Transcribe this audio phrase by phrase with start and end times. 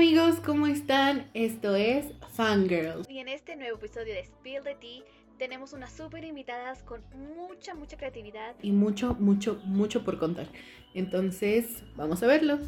[0.00, 1.28] amigos, ¿cómo están?
[1.34, 3.06] Esto es Fangirls.
[3.10, 5.04] Y en este nuevo episodio de Spill the Tea
[5.36, 7.02] tenemos unas súper invitadas con
[7.36, 8.54] mucha, mucha creatividad.
[8.62, 10.46] Y mucho, mucho, mucho por contar.
[10.94, 12.58] Entonces, vamos a verlo.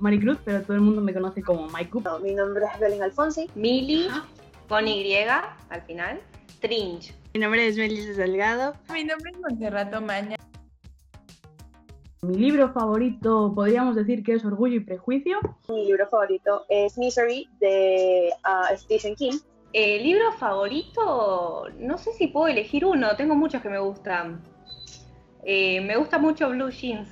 [0.00, 2.02] Maricruz, pero todo el mundo me conoce como Maiku.
[2.22, 3.48] Mi nombre es Belén Alfonsi.
[3.54, 4.06] Mili,
[4.68, 6.20] con Y al final.
[6.60, 7.19] Trinch.
[7.32, 8.74] Mi nombre es Melissa Salgado.
[8.92, 10.36] Mi nombre es Montserrat Maña.
[12.22, 15.38] Mi libro favorito podríamos decir que es Orgullo y Prejuicio.
[15.68, 19.38] Mi libro favorito es Misery de uh, Stephen King.
[19.72, 24.42] El libro favorito, no sé si puedo elegir uno, tengo muchos que me gustan.
[25.44, 27.08] Eh, me gusta mucho Blue Jeans.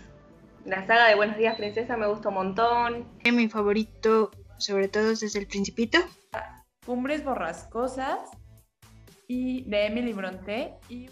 [0.64, 3.06] La saga de Buenos Días Princesa me gusta un montón.
[3.25, 5.98] Mi favorito, sobre todo, es El Principito.
[6.84, 8.19] Cumbres Borrascosas
[9.28, 10.73] y de Emily Bronte.
[10.88, 11.09] Y...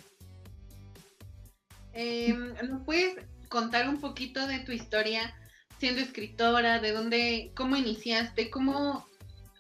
[1.93, 2.35] Eh,
[2.69, 3.17] ¿Nos puedes
[3.49, 5.35] contar un poquito de tu historia
[5.79, 6.81] siendo escritora?
[6.81, 8.51] ¿De dónde, cómo iniciaste?
[8.51, 9.07] ¿Cómo,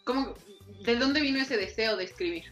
[0.04, 0.34] cómo,
[0.84, 2.44] ¿De dónde vino ese deseo de escribir?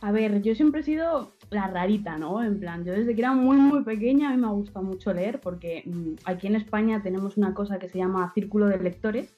[0.00, 2.42] A ver, yo siempre he sido la rarita, ¿no?
[2.42, 5.40] En plan, yo desde que era muy, muy pequeña a mí me gusta mucho leer
[5.40, 9.34] porque mmm, aquí en España tenemos una cosa que se llama Círculo de Lectores,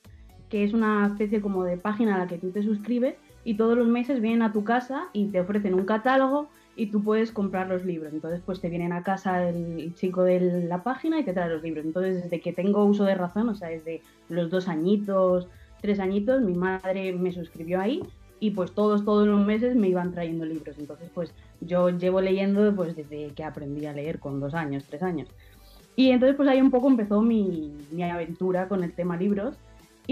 [0.51, 3.77] que es una especie como de página a la que tú te suscribes y todos
[3.77, 7.69] los meses vienen a tu casa y te ofrecen un catálogo y tú puedes comprar
[7.69, 8.13] los libros.
[8.13, 11.63] Entonces, pues te vienen a casa el chico de la página y te trae los
[11.63, 11.85] libros.
[11.85, 15.49] Entonces, desde que tengo uso de razón, o sea, desde los dos añitos,
[15.81, 18.03] tres añitos, mi madre me suscribió ahí
[18.39, 20.77] y pues todos, todos los meses me iban trayendo libros.
[20.79, 25.03] Entonces, pues yo llevo leyendo pues desde que aprendí a leer con dos años, tres
[25.03, 25.29] años.
[25.97, 29.55] Y entonces, pues ahí un poco empezó mi, mi aventura con el tema libros.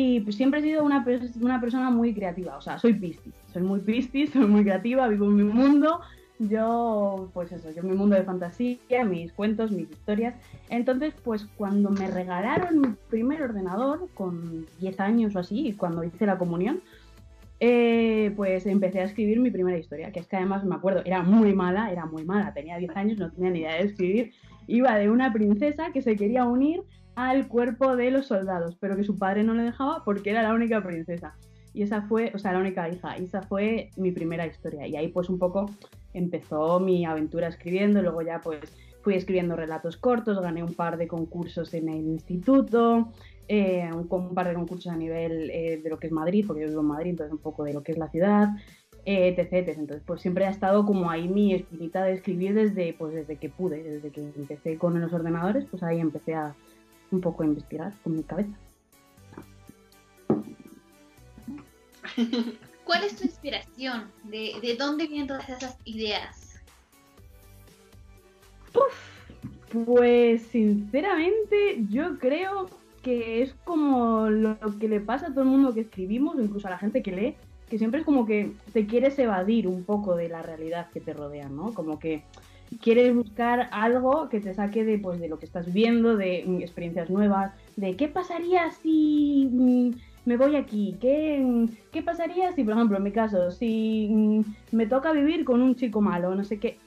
[0.00, 1.04] Y pues siempre he sido una,
[1.40, 5.24] una persona muy creativa, o sea, soy pistis, soy muy pistis, soy muy creativa, vivo
[5.26, 6.02] en mi mundo,
[6.38, 10.36] yo, pues eso, yo mi mundo de fantasía, mis cuentos, mis historias.
[10.70, 16.26] Entonces, pues cuando me regalaron mi primer ordenador, con 10 años o así, cuando hice
[16.26, 16.80] la comunión,
[17.58, 21.24] eh, pues empecé a escribir mi primera historia, que es que además me acuerdo, era
[21.24, 24.30] muy mala, era muy mala, tenía 10 años, no tenía ni idea de escribir,
[24.68, 26.82] iba de una princesa que se quería unir
[27.18, 30.54] al cuerpo de los soldados, pero que su padre no le dejaba porque era la
[30.54, 31.34] única princesa.
[31.74, 34.86] Y esa fue, o sea, la única hija, y esa fue mi primera historia.
[34.86, 35.68] Y ahí pues un poco
[36.14, 38.60] empezó mi aventura escribiendo, luego ya pues
[39.02, 43.12] fui escribiendo relatos cortos, gané un par de concursos en el instituto,
[43.48, 46.62] eh, un, un, par de concursos a nivel eh, de lo que es Madrid, porque
[46.62, 48.50] yo vivo en Madrid, entonces un poco de lo que es la ciudad,
[49.04, 49.78] eh, etc, etc.
[49.78, 53.48] Entonces pues siempre ha estado como ahí mi espinita de escribir desde, pues, desde que
[53.48, 56.54] pude, desde que empecé con los ordenadores, pues ahí empecé a
[57.10, 58.56] un poco a investigar con mi cabeza.
[62.84, 64.10] ¿Cuál es tu inspiración?
[64.24, 66.60] ¿De, de dónde vienen todas esas ideas?
[68.74, 72.68] Uf, pues sinceramente yo creo
[73.02, 76.70] que es como lo que le pasa a todo el mundo que escribimos, incluso a
[76.70, 77.34] la gente que lee,
[77.68, 81.12] que siempre es como que te quieres evadir un poco de la realidad que te
[81.12, 81.74] rodea, ¿no?
[81.74, 82.24] Como que
[82.80, 86.60] quieres buscar algo que te saque de, pues, de lo que estás viendo, de mm,
[86.60, 89.90] experiencias nuevas, de qué pasaría si mm,
[90.24, 94.86] me voy aquí, ¿Qué, qué pasaría si, por ejemplo, en mi caso, si mm, me
[94.86, 96.78] toca vivir con un chico malo, no sé qué.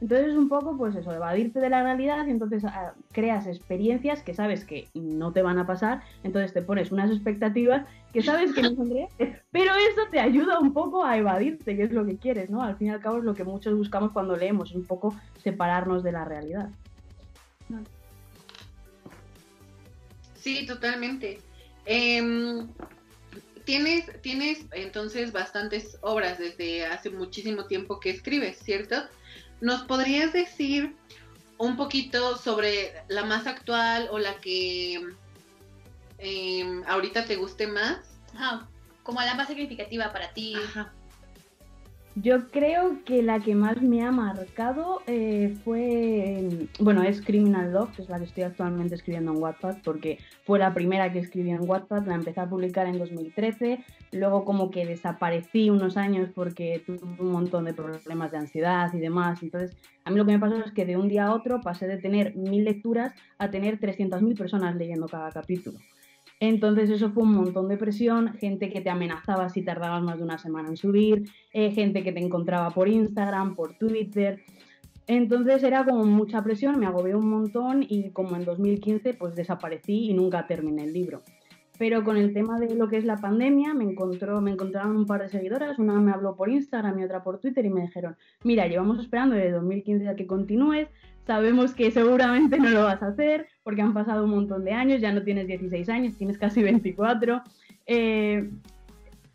[0.00, 2.68] Entonces es un poco, pues eso, evadirte de la realidad y entonces uh,
[3.12, 7.86] creas experiencias que sabes que no te van a pasar, entonces te pones unas expectativas
[8.12, 11.84] que sabes que no son reales, pero eso te ayuda un poco a evadirte, que
[11.84, 12.62] es lo que quieres, ¿no?
[12.62, 16.02] Al fin y al cabo es lo que muchos buscamos cuando leemos, un poco separarnos
[16.02, 16.68] de la realidad.
[20.34, 21.40] Sí, totalmente.
[21.86, 22.66] Eh,
[23.66, 28.96] tienes, tienes entonces bastantes obras desde hace muchísimo tiempo que escribes, ¿cierto?
[29.60, 30.96] ¿Nos podrías decir
[31.58, 35.00] un poquito sobre la más actual o la que
[36.18, 37.98] eh, ahorita te guste más?
[38.34, 38.68] Ajá,
[39.02, 40.54] como la más significativa para ti.
[40.54, 40.92] Ajá.
[42.22, 47.94] Yo creo que la que más me ha marcado eh, fue, bueno, es Criminal Love,
[47.94, 51.50] que es la que estoy actualmente escribiendo en Wattpad, porque fue la primera que escribí
[51.50, 56.82] en Wattpad, la empecé a publicar en 2013, luego como que desaparecí unos años porque
[56.86, 59.76] tuve un montón de problemas de ansiedad y demás, entonces
[60.06, 61.98] a mí lo que me pasó es que de un día a otro pasé de
[61.98, 65.78] tener mil lecturas a tener 300.000 personas leyendo cada capítulo.
[66.38, 70.24] Entonces eso fue un montón de presión, gente que te amenazaba si tardabas más de
[70.24, 74.42] una semana en subir, eh, gente que te encontraba por Instagram, por Twitter.
[75.06, 80.10] Entonces era como mucha presión, me agobié un montón y como en 2015 pues desaparecí
[80.10, 81.22] y nunca terminé el libro.
[81.78, 85.06] Pero con el tema de lo que es la pandemia, me, encontró, me encontraron un
[85.06, 88.16] par de seguidoras, una me habló por Instagram y otra por Twitter y me dijeron,
[88.44, 90.88] mira, llevamos esperando desde 2015 a que continúes,
[91.26, 95.00] sabemos que seguramente no lo vas a hacer porque han pasado un montón de años,
[95.00, 97.42] ya no tienes 16 años, tienes casi 24.
[97.86, 98.48] Eh,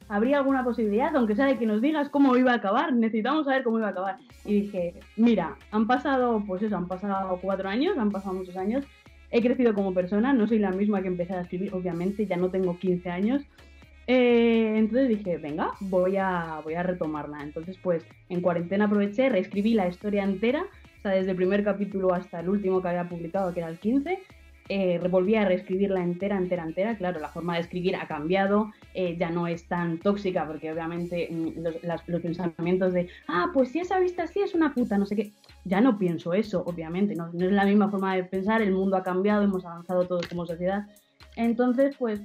[0.08, 2.94] ¿Habría alguna posibilidad, aunque sea de que nos digas cómo iba a acabar?
[2.94, 4.18] Necesitamos saber cómo iba a acabar.
[4.44, 8.86] Y dije, mira, han pasado, pues eso, han pasado cuatro años, han pasado muchos años,
[9.30, 12.50] he crecido como persona, no soy la misma que empecé a escribir, obviamente, ya no
[12.50, 13.44] tengo 15 años.
[14.08, 17.42] Eh, entonces dije, venga, voy a, voy a retomarla.
[17.44, 20.66] Entonces, pues en cuarentena aproveché, reescribí la historia entera,
[21.02, 24.20] sea, desde el primer capítulo hasta el último que había publicado, que era el 15,
[24.70, 26.96] eh, volví a reescribirla entera, entera, entera.
[26.96, 31.28] Claro, la forma de escribir ha cambiado, eh, ya no es tan tóxica, porque obviamente
[31.30, 35.06] mm, los, los pensamientos de, ah, pues si esa vista así es una puta, no
[35.06, 35.34] sé qué.
[35.66, 38.96] Ya no pienso eso, obviamente, no, no es la misma forma de pensar, el mundo
[38.96, 40.88] ha cambiado, hemos avanzado todos como sociedad.
[41.36, 42.22] Entonces, pues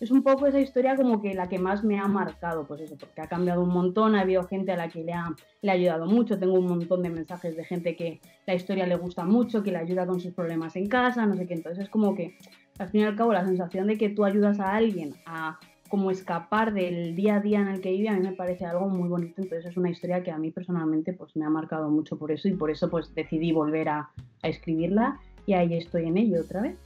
[0.00, 2.96] es un poco esa historia como que la que más me ha marcado, pues eso,
[2.96, 5.74] porque ha cambiado un montón, ha habido gente a la que le ha, le ha
[5.74, 9.62] ayudado mucho, tengo un montón de mensajes de gente que la historia le gusta mucho,
[9.62, 12.36] que le ayuda con sus problemas en casa, no sé qué, entonces es como que
[12.78, 15.58] al fin y al cabo la sensación de que tú ayudas a alguien a
[15.88, 18.88] como escapar del día a día en el que vive a mí me parece algo
[18.88, 22.18] muy bonito, entonces es una historia que a mí personalmente pues me ha marcado mucho
[22.18, 24.10] por eso y por eso pues decidí volver a,
[24.42, 26.76] a escribirla y ahí estoy en ello otra vez.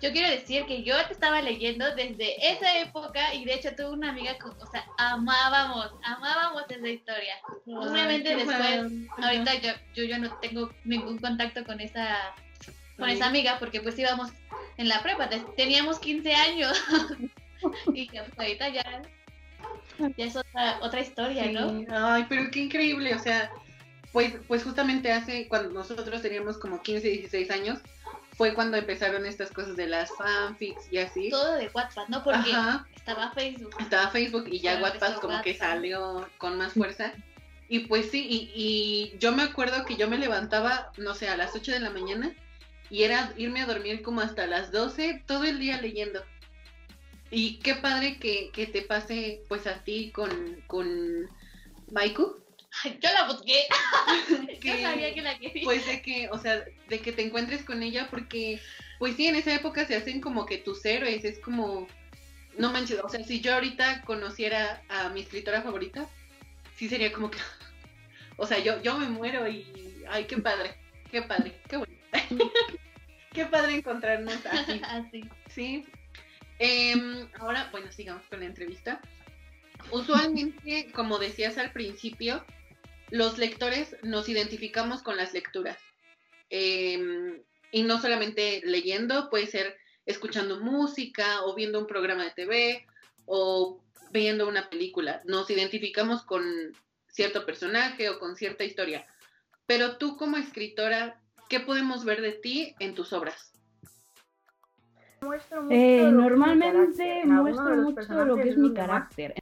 [0.00, 3.90] Yo quiero decir que yo te estaba leyendo desde esa época y de hecho tuve
[3.90, 7.34] una amiga que, o sea, amábamos, amábamos esa historia.
[7.66, 12.34] Obviamente después, ahorita yo, yo ya no tengo ningún contacto con esa
[12.96, 13.16] con Amiga.
[13.18, 14.30] esa amiga porque pues íbamos
[14.76, 16.76] en la prepa, te- teníamos 15 años
[17.94, 19.02] y que, pues, ahorita ya,
[20.16, 21.84] ya es otra, otra historia, ¿no?
[21.88, 23.50] Ay, pero qué increíble, o sea,
[24.12, 27.78] pues, pues justamente hace, cuando nosotros teníamos como 15, 16 años,
[28.36, 31.30] fue cuando empezaron estas cosas de las fanfics y así.
[31.30, 32.22] Todo de WhatsApp, ¿no?
[32.24, 33.74] Porque Ajá, estaba Facebook.
[33.78, 35.66] estaba Facebook y ya Wattpad como que Wattpad.
[35.66, 37.12] salió con más fuerza.
[37.68, 41.36] Y pues sí, y, y yo me acuerdo que yo me levantaba, no sé, a
[41.36, 42.32] las 8 de la mañana
[42.90, 46.22] y era irme a dormir como hasta las 12, todo el día leyendo.
[47.30, 51.30] Y qué padre que, que te pase pues a ti con, con
[51.90, 52.41] Maiku.
[52.84, 53.64] Yo la busqué.
[54.54, 55.62] yo Que- sabía que la quería.
[55.64, 58.60] Pues de que, o sea, de que te encuentres con ella porque,
[58.98, 61.86] pues sí, en esa época se hacen como que tus héroes, es como,
[62.58, 66.08] no manches, o sea, si yo ahorita conociera a mi escritora favorita,
[66.76, 67.38] sí sería como que,
[68.36, 70.74] o sea, yo, yo me muero y, ay, qué padre,
[71.10, 71.92] qué padre, qué bueno.
[73.32, 75.24] qué padre encontrarnos así, Así.
[75.48, 75.84] sí.
[76.58, 79.00] Em, ahora, bueno, sigamos con la entrevista.
[79.90, 82.44] Usualmente, como decías al principio,
[83.12, 85.78] los lectores nos identificamos con las lecturas.
[86.48, 89.76] Eh, y no solamente leyendo, puede ser
[90.06, 92.86] escuchando música o viendo un programa de TV
[93.26, 93.82] o
[94.12, 95.20] viendo una película.
[95.26, 96.42] Nos identificamos con
[97.08, 99.06] cierto personaje o con cierta historia.
[99.66, 101.20] Pero tú como escritora,
[101.50, 103.52] ¿qué podemos ver de ti en tus obras?
[105.20, 109.34] Eh, Muestro mucho es mi normalmente muestro mucho lo que es mi carácter.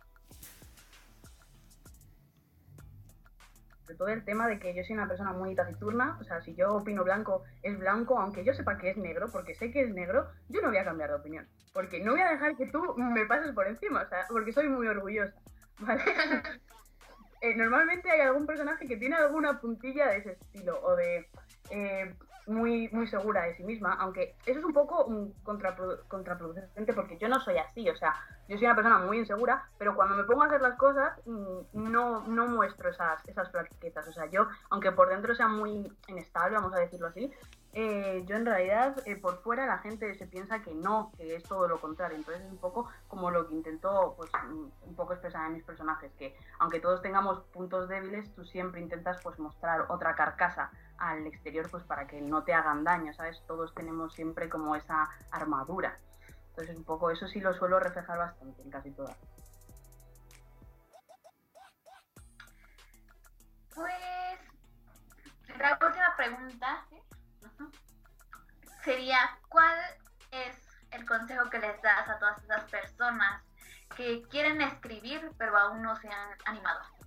[4.00, 6.74] Todo el tema de que yo soy una persona muy taciturna, o sea, si yo
[6.74, 10.26] opino blanco, es blanco, aunque yo sepa que es negro, porque sé que es negro,
[10.48, 13.26] yo no voy a cambiar de opinión, porque no voy a dejar que tú me
[13.26, 15.34] pases por encima, o sea, porque soy muy orgullosa,
[15.80, 16.02] ¿vale?
[17.42, 21.28] Eh, normalmente hay algún personaje que tiene alguna puntilla de ese estilo, o de
[21.68, 22.14] eh,
[22.46, 27.18] muy, muy segura de sí misma, aunque eso es un poco mm, contraprodu- contraproducente porque
[27.18, 28.14] yo no soy así, o sea,
[28.48, 31.58] yo soy una persona muy insegura, pero cuando me pongo a hacer las cosas mm,
[31.72, 36.56] no, no muestro esas, esas flaquezas, o sea, yo, aunque por dentro sea muy inestable,
[36.56, 37.32] vamos a decirlo así,
[37.72, 41.44] eh, yo en realidad eh, por fuera la gente se piensa que no, que es
[41.44, 45.12] todo lo contrario, entonces es un poco como lo que intento pues mm, un poco
[45.12, 49.86] expresar en mis personajes, que aunque todos tengamos puntos débiles, tú siempre intentas pues mostrar
[49.88, 53.42] otra carcasa al exterior pues para que no te hagan daño, ¿sabes?
[53.46, 55.98] Todos tenemos siempre como esa armadura.
[56.50, 59.16] Entonces un poco eso sí lo suelo reflejar bastante en casi todas.
[63.74, 64.38] Pues
[65.58, 66.84] la última pregunta
[68.84, 69.78] sería, ¿cuál
[70.30, 70.56] es
[70.90, 73.42] el consejo que les das a todas esas personas
[73.96, 76.99] que quieren escribir pero aún no se han animado?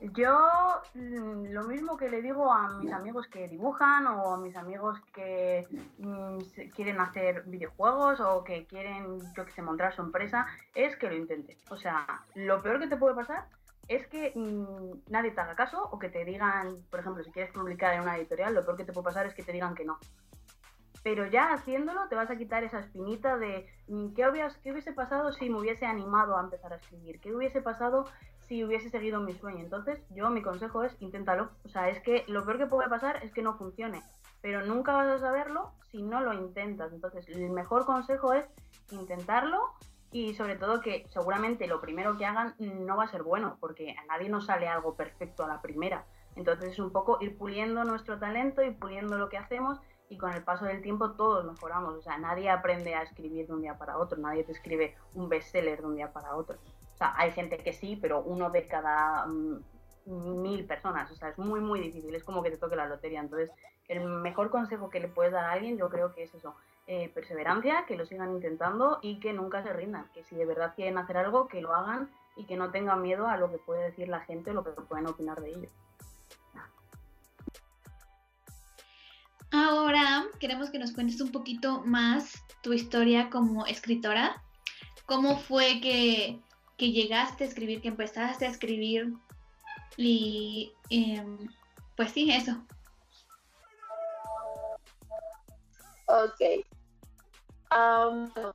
[0.00, 0.36] Yo
[0.94, 5.00] mm, lo mismo que le digo a mis amigos que dibujan o a mis amigos
[5.12, 5.66] que
[5.98, 6.38] mm,
[6.74, 11.16] quieren hacer videojuegos o que quieren, yo que sé, montar su empresa, es que lo
[11.16, 11.56] intenten.
[11.70, 13.46] O sea, lo peor que te puede pasar
[13.88, 17.52] es que mm, nadie te haga caso o que te digan, por ejemplo, si quieres
[17.52, 19.84] publicar en una editorial, lo peor que te puede pasar es que te digan que
[19.84, 19.98] no.
[21.02, 24.92] pero ya haciéndolo te vas a quitar esa espinita de mm, ¿qué, hubiese, qué hubiese
[24.92, 28.06] pasado si me hubiese animado a empezar a escribir, qué hubiese pasado
[28.48, 29.60] si hubiese seguido mi sueño.
[29.60, 31.50] Entonces, yo mi consejo es inténtalo.
[31.64, 34.02] O sea, es que lo peor que puede pasar es que no funcione,
[34.40, 36.92] pero nunca vas a saberlo si no lo intentas.
[36.92, 38.46] Entonces, el mejor consejo es
[38.90, 39.60] intentarlo
[40.14, 43.96] y sobre todo que seguramente lo primero que hagan no va a ser bueno, porque
[43.98, 46.06] a nadie nos sale algo perfecto a la primera.
[46.36, 50.32] Entonces es un poco ir puliendo nuestro talento y puliendo lo que hacemos y con
[50.32, 51.94] el paso del tiempo todos mejoramos.
[51.94, 55.28] O sea, nadie aprende a escribir de un día para otro, nadie te escribe un
[55.28, 56.58] bestseller de un día para otro.
[56.94, 59.62] O sea, hay gente que sí, pero uno de cada mm,
[60.06, 61.10] mil personas.
[61.10, 62.14] O sea, es muy, muy difícil.
[62.14, 63.20] Es como que te toque la lotería.
[63.20, 63.50] Entonces,
[63.88, 66.54] el mejor consejo que le puedes dar a alguien, yo creo que es eso.
[66.86, 70.06] eh, perseverancia, que lo sigan intentando y que nunca se rindan.
[70.12, 73.26] Que si de verdad quieren hacer algo, que lo hagan y que no tengan miedo
[73.26, 75.68] a lo que puede decir la gente o lo que pueden opinar de ello.
[79.50, 84.42] Ahora queremos que nos cuentes un poquito más tu historia como escritora.
[85.06, 86.40] ¿Cómo fue que,
[86.76, 89.12] que llegaste a escribir, que empezaste a escribir?
[89.96, 91.38] Y em,
[91.96, 92.52] pues sí, eso.
[96.06, 96.40] Ok.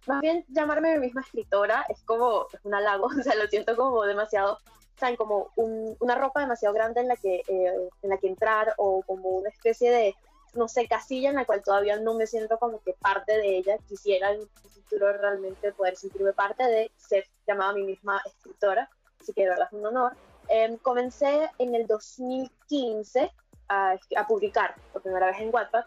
[0.07, 3.75] Más bien llamarme mí misma escritora es como es un halago, o sea, lo siento
[3.75, 4.59] como demasiado,
[4.97, 8.73] saben, como un- una ropa demasiado grande en la que eh, en la que entrar
[8.77, 10.15] o como una especie de
[10.53, 13.77] no sé, casilla en la cual todavía no me siento como que parte de ella.
[13.87, 18.89] Quisiera en un futuro realmente poder sentirme parte de ser llamada a mí misma escritora,
[19.19, 20.13] así que de verdad es un honor.
[20.47, 23.31] Em, comencé en el 2015
[23.67, 25.85] a, a publicar por primera vez en Wattpad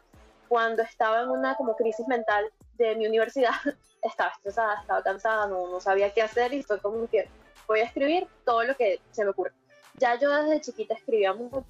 [0.49, 3.53] cuando estaba en una como crisis mental de mi universidad.
[4.03, 7.29] Estaba estresada, estaba cansada, no, no sabía qué hacer y fue como que
[7.69, 9.53] voy a escribir todo lo que se me ocurre.
[9.95, 11.65] Ya yo desde chiquita escribía mucho,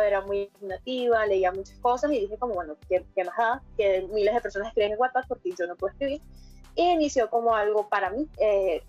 [0.00, 3.62] era muy imaginativa, leía muchas cosas y dije como, bueno, ¿qué, qué más da?
[3.76, 6.20] Que miles de personas escriben en Wattpad porque yo no puedo escribir.
[6.74, 8.28] Y inició como algo para mí.
[8.38, 8.82] Eh,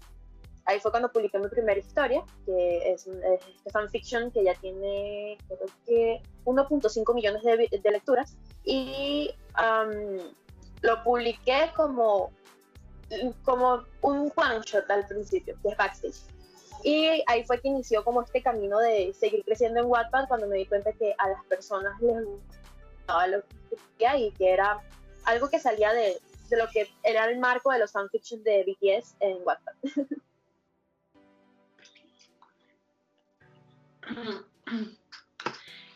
[0.66, 5.38] ahí fue cuando publiqué mi primera historia, que es, es este fanfiction que ya tiene,
[5.48, 8.36] creo que 1.5 millones de, de lecturas.
[8.64, 9.92] Y am,
[10.82, 12.32] lo publiqué como,
[13.44, 16.37] como un one shot al principio, que es backstage.
[16.84, 20.58] Y ahí fue que inició como este camino de seguir creciendo en Wattpad cuando me
[20.58, 24.80] di cuenta que a las personas les gustaba lo que escribía y que era
[25.26, 26.20] algo que salía de,
[26.50, 29.74] de lo que era el marco de los fanfictions de BTS en Wattpad.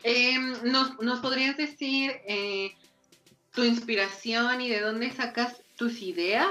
[0.04, 2.74] Em, ¿nos, ¿Nos podrías decir eh,
[3.52, 6.48] tu inspiración y de dónde sacas tus ideas?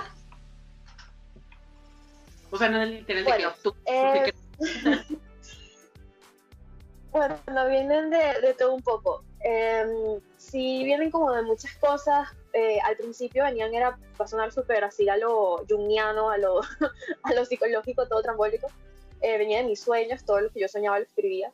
[2.51, 3.75] O sea, no es literal de Bueno, que tú...
[3.85, 5.15] eh, que-
[7.11, 7.35] Bueno,
[7.67, 9.23] vienen de, de todo un poco.
[9.41, 12.29] Em, sí, vienen como de muchas cosas.
[12.53, 16.61] Eh, al principio venían, era para sonar súper así a lo jungiano, a lo,
[17.23, 18.67] a lo psicológico, todo trambólico.
[19.21, 21.51] Eh, venía de mis sueños, todo lo que yo soñaba lo escribía,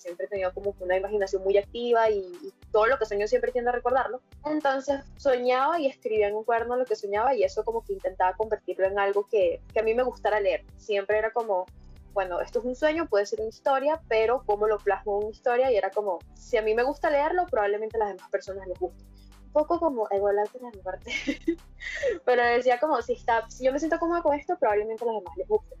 [0.00, 3.52] siempre he tenido como una imaginación muy activa y, y todo lo que sueño siempre
[3.52, 4.20] tiendo a recordarlo.
[4.44, 8.36] Entonces soñaba y escribía en un cuaderno lo que soñaba y eso como que intentaba
[8.36, 10.64] convertirlo en algo que, que a mí me gustara leer.
[10.76, 11.66] Siempre era como,
[12.12, 15.30] bueno, esto es un sueño, puede ser una historia, pero cómo lo plasmo en una
[15.30, 18.66] historia y era como, si a mí me gusta leerlo, probablemente a las demás personas
[18.66, 19.04] les guste.
[19.52, 21.12] Poco como ególatra de mi parte,
[22.24, 25.16] pero decía como, si, está, si yo me siento cómoda con esto, probablemente a los
[25.16, 25.76] demás les guste.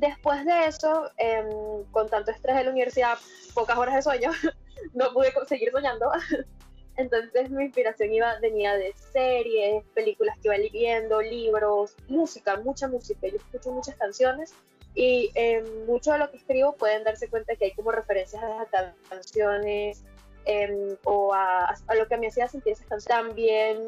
[0.00, 3.18] Después de eso, em, con tanto estrés de la universidad,
[3.52, 4.30] pocas horas de sueño,
[4.94, 6.10] no pude seguir soñando.
[6.96, 13.28] Entonces mi inspiración iba, venía de series, películas que iba viendo, libros, música, mucha música.
[13.28, 14.54] Yo escucho muchas canciones
[14.94, 18.66] y eh, mucho de lo que escribo pueden darse cuenta que hay como referencias a
[18.72, 20.02] las canciones
[20.46, 23.26] em, o a, a lo que me hacía sentir esas canciones.
[23.26, 23.84] También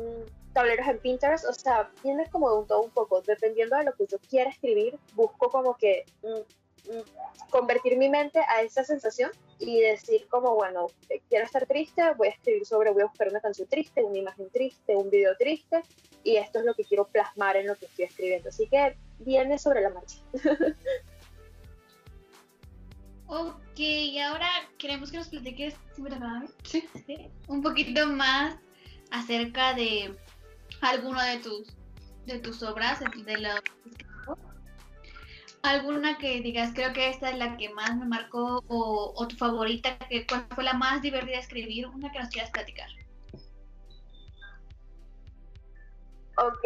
[0.52, 3.94] tableros en Pinterest, o sea, tienes como de un todo un poco, dependiendo de lo
[3.94, 9.30] que yo quiera escribir, busco como que mm, mm, convertir mi mente a esa sensación
[9.58, 13.28] y decir como, bueno, eh, quiero estar triste, voy a escribir sobre, voy a buscar
[13.28, 15.82] una canción triste, una imagen triste, un video triste,
[16.24, 18.48] y esto es lo que quiero plasmar en lo que estoy escribiendo.
[18.48, 20.18] Así que viene sobre la marcha.
[23.34, 25.74] Ok, y ahora queremos que nos platiques,
[27.48, 28.58] un poquito más
[29.10, 30.14] acerca de
[30.82, 31.76] alguna de tus
[32.26, 33.60] de tus obras, de, la
[35.62, 39.36] alguna que digas, creo que esta es la que más me marcó o, o tu
[39.36, 42.88] favorita, que cuál fue la más divertida de escribir, una que nos quieras platicar.
[46.36, 46.64] Ok,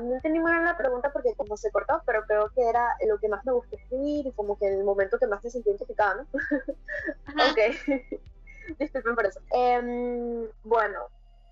[0.00, 3.18] no entendí muy bien la pregunta porque como se cortó, pero creo que era lo
[3.18, 6.16] que más me gustó escribir y como que el momento que más me sentí identificada,
[6.16, 6.26] ¿no?
[7.50, 7.58] Ok,
[8.78, 9.40] disculpen por eso.
[9.52, 11.08] Em, bueno,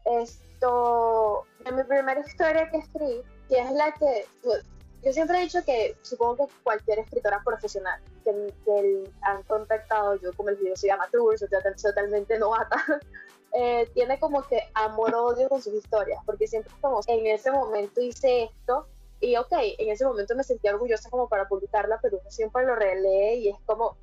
[0.06, 4.64] esto, mi primera historia que escribí, que es la que pues,
[5.02, 10.32] yo siempre he dicho que supongo que cualquier escritora profesional que, que han contactado, yo
[10.34, 12.76] como el video se llama Tour, soy total- totalmente novata,
[13.52, 18.00] eh, tiene como que amor-odio con sus historias, porque siempre es como, en ese momento
[18.00, 18.86] hice esto,
[19.20, 22.74] y ok, en ese momento me sentí orgullosa como para publicarla, pero uno siempre lo
[22.74, 23.96] relee y es como,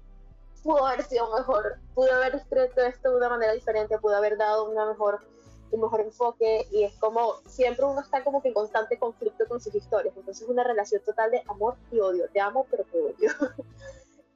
[0.63, 4.69] pudo haber sido mejor, pude haber escrito esto de una manera diferente, pude haber dado
[4.69, 5.19] una mejor
[5.75, 9.59] un mejor enfoque y es como siempre uno está como que en constante conflicto con
[9.61, 12.99] sus historias, entonces es una relación total de amor y odio, te amo pero te
[12.99, 13.29] odio.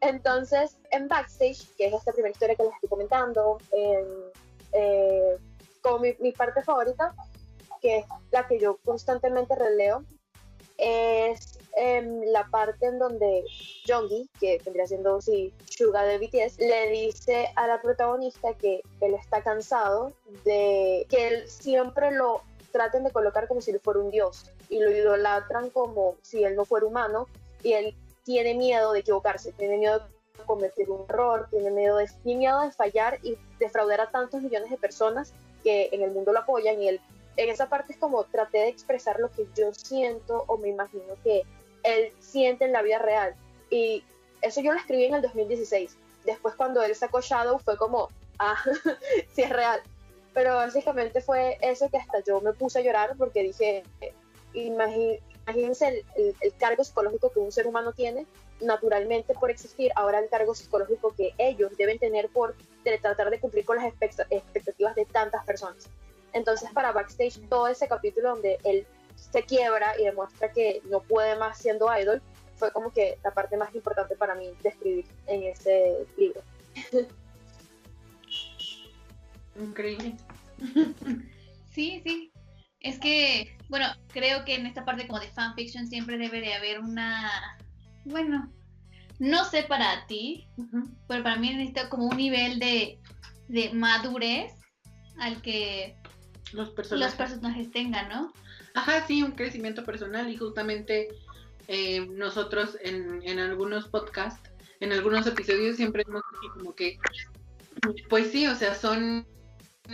[0.02, 4.32] Entonces en Backstage, que es esta primera historia que les estoy comentando, en-
[4.74, 5.38] eh,
[5.82, 7.16] como mi, mi parte favorita,
[7.82, 10.04] que es la que yo constantemente releo,
[10.78, 13.46] es em, la parte en donde
[13.88, 19.14] Jonggi, que vendría siendo sí, Suga de BTS, le dice a la protagonista que él
[19.14, 20.12] está cansado
[20.44, 22.42] de que él siempre lo
[22.72, 26.56] traten de colocar como si él fuera un dios y lo idolatran como si él
[26.56, 27.28] no fuera humano
[27.64, 32.08] y él tiene miedo de equivocarse, tiene miedo de cometer un error, tiene miedo de,
[32.24, 36.34] tiene miedo de fallar y defraudar a tantos millones de personas que en el mundo
[36.34, 37.02] lo apoyan y él
[37.38, 41.14] en esa parte es como traté de expresar lo que yo siento o me imagino
[41.24, 41.44] que
[41.88, 43.36] él siente en la vida real.
[43.70, 44.04] Y
[44.42, 45.96] eso yo lo escribí en el 2016.
[46.26, 48.58] Después cuando él sacó Shadow fue como, ah,
[49.34, 49.82] sí es real.
[50.34, 53.84] Pero básicamente fue eso que hasta yo me puse a llorar porque dije,
[54.54, 58.26] imagínense el, el- el cargo psicológico que un ser humano tiene
[58.60, 63.66] naturalmente por existir, ahora el cargo psicológico que ellos deben tener por tratar de cumplir
[63.66, 65.88] con las expect- expectativas de tantas personas.
[66.34, 68.86] Entonces para Backstage todo ese capítulo donde él
[69.18, 72.22] se quiebra y demuestra que no puede más siendo idol,
[72.56, 76.42] fue como que la parte más importante para mí de escribir en ese libro.
[79.60, 80.16] Increíble.
[81.70, 82.32] Sí, sí.
[82.80, 86.80] Es que, bueno, creo que en esta parte como de fanfiction siempre debe de haber
[86.80, 87.30] una,
[88.06, 88.52] bueno,
[89.20, 90.48] no sé para ti,
[91.08, 93.00] pero para mí necesita como un nivel de,
[93.48, 94.56] de madurez
[95.20, 95.96] al que
[96.52, 97.16] Los los personajes.
[97.16, 98.34] personajes tengan, ¿no?
[98.78, 101.08] Ajá, sí, un crecimiento personal y justamente
[101.68, 107.00] eh, nosotros en, en algunos podcasts, en algunos episodios siempre hemos dicho como que,
[108.08, 109.26] pues sí, o sea, son,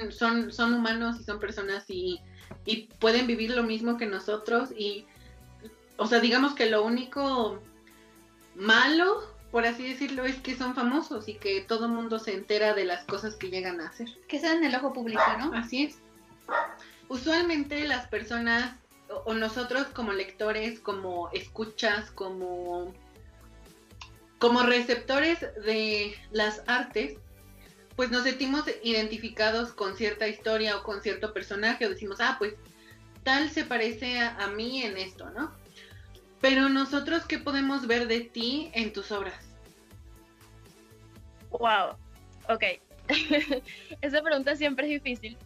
[0.09, 2.19] son, son humanos y son personas y,
[2.65, 5.05] y pueden vivir lo mismo que nosotros y,
[5.95, 7.61] o sea, digamos que lo único
[8.53, 12.73] malo, por así decirlo, es que son famosos y que todo el mundo se entera
[12.73, 14.09] de las cosas que llegan a hacer.
[14.27, 15.53] Que sean el ojo público, ¿no?
[15.53, 15.99] Así es.
[17.09, 18.75] Usualmente las personas
[19.25, 22.93] o, nosotros como lectores, como escuchas, como,
[24.39, 27.17] como receptores de las artes,
[27.95, 32.55] pues nos sentimos identificados con cierta historia o con cierto personaje o decimos, ah, pues
[33.23, 35.53] tal se parece a, mí en esto, ¿no?
[36.41, 39.45] Pero nosotros, ¿qué podemos ver de ti en tus obras?
[41.51, 41.95] Wow,
[42.49, 42.63] ok.
[44.01, 45.37] Esa pregunta siempre es difícil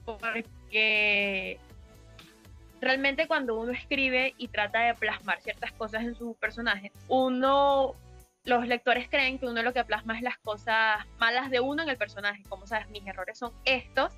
[2.79, 7.95] realmente cuando uno escribe y trata de plasmar ciertas cosas en su personaje, uno,
[8.43, 11.89] los lectores creen que uno lo que plasma es las cosas malas de uno en
[11.89, 14.11] el personaje, como sabes, mis errores son estos.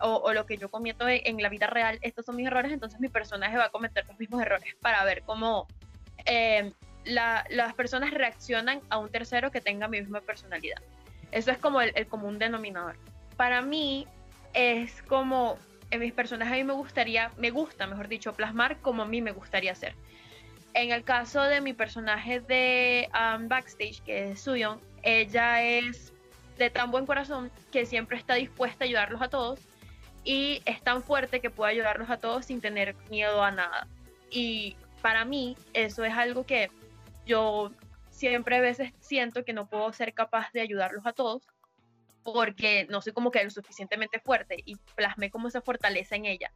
[0.00, 2.72] O, o lo que yo cometo en, en la vida real, estos son mis errores,
[2.72, 5.68] entonces mi personaje va a cometer los mismos errores para ver cómo
[6.26, 6.72] eh,
[7.04, 10.82] la- las personas reaccionan a un tercero que tenga mi misma personalidad.
[11.30, 12.96] Eso es como el, el común denominador.
[13.36, 14.08] Para mí
[14.52, 15.56] es como
[15.94, 19.22] en mis personajes a mí me gustaría, me gusta, mejor dicho, plasmar como a mí
[19.22, 19.94] me gustaría ser.
[20.74, 26.12] En el caso de mi personaje de um, Backstage, que es Suyeon, ella es
[26.58, 29.60] de tan buen corazón que siempre está dispuesta a ayudarlos a todos
[30.24, 33.86] y es tan fuerte que puede ayudarlos a todos sin tener miedo a nada.
[34.30, 36.70] Y para mí eso es algo que
[37.24, 37.70] yo
[38.10, 41.42] siempre a veces siento que no puedo ser capaz de ayudarlos a todos
[42.24, 46.50] porque no soy como que lo suficientemente fuerte y plasmé como esa fortaleza en ella.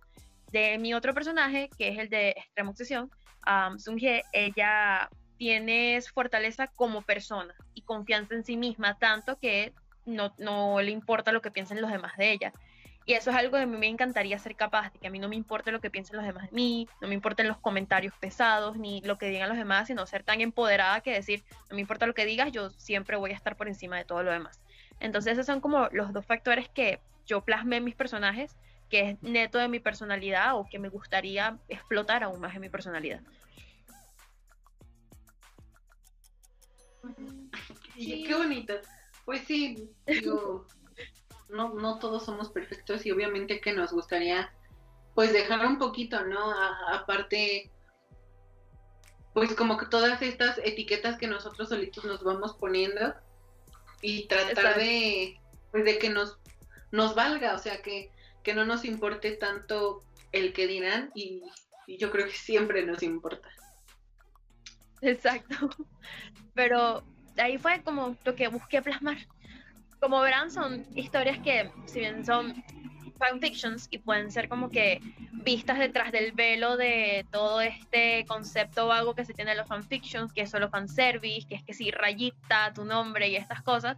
[0.51, 3.11] De mi otro personaje, que es el de Extrema Obsesión,
[3.47, 3.77] um,
[4.33, 9.73] ella tiene fortaleza como persona y confianza en sí misma, tanto que
[10.07, 12.53] no, no le importa lo que piensen los demás de ella.
[13.09, 15.19] Y eso es algo que a mí me encantaría ser capaz, de que a mí
[15.19, 18.13] no me importe lo que piensen los demás de mí, no me importen los comentarios
[18.21, 21.81] pesados, ni lo que digan los demás, sino ser tan empoderada que decir, no me
[21.81, 24.61] importa lo que digas, yo siempre voy a estar por encima de todo lo demás.
[25.01, 28.57] Entonces esos son como los dos factores que yo plasmé en mis personajes,
[28.89, 32.69] que es neto de mi personalidad o que me gustaría explotar aún más en mi
[32.69, 33.21] personalidad.
[37.95, 38.75] Y qué bonito.
[39.25, 40.67] Pues sí, digo,
[41.51, 44.53] no, no todos somos perfectos y obviamente que nos gustaría
[45.15, 46.55] pues dejar un poquito, ¿no?
[46.93, 47.73] Aparte,
[49.35, 53.15] pues como que todas estas etiquetas que nosotros solitos nos vamos poniendo
[54.01, 56.39] y tratar de, pues de que nos,
[56.91, 58.11] nos valga, o sea, que,
[58.43, 61.43] que no nos importe tanto el que dirán y,
[61.87, 63.49] y yo creo que siempre nos importa.
[65.01, 65.71] Exacto.
[66.55, 67.03] Pero
[67.37, 69.19] ahí fue como lo que busqué plasmar.
[70.01, 72.63] Como verán, son historias que, si bien son
[73.19, 75.01] fanfictions y pueden ser como que
[75.45, 80.33] vistas detrás del velo de todo este concepto vago que se tiene en los fanfictions,
[80.33, 83.97] que es solo fanservice, que es que sí, rayita, tu nombre y estas cosas.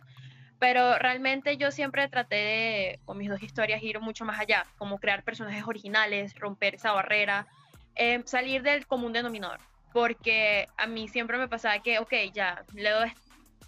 [0.59, 4.99] Pero realmente yo siempre traté de, con mis dos historias, ir mucho más allá, como
[4.99, 7.47] crear personajes originales, romper esa barrera,
[7.95, 9.61] eh, salir del común denominador
[9.93, 12.99] porque a mí siempre me pasaba que, ok, ya, leo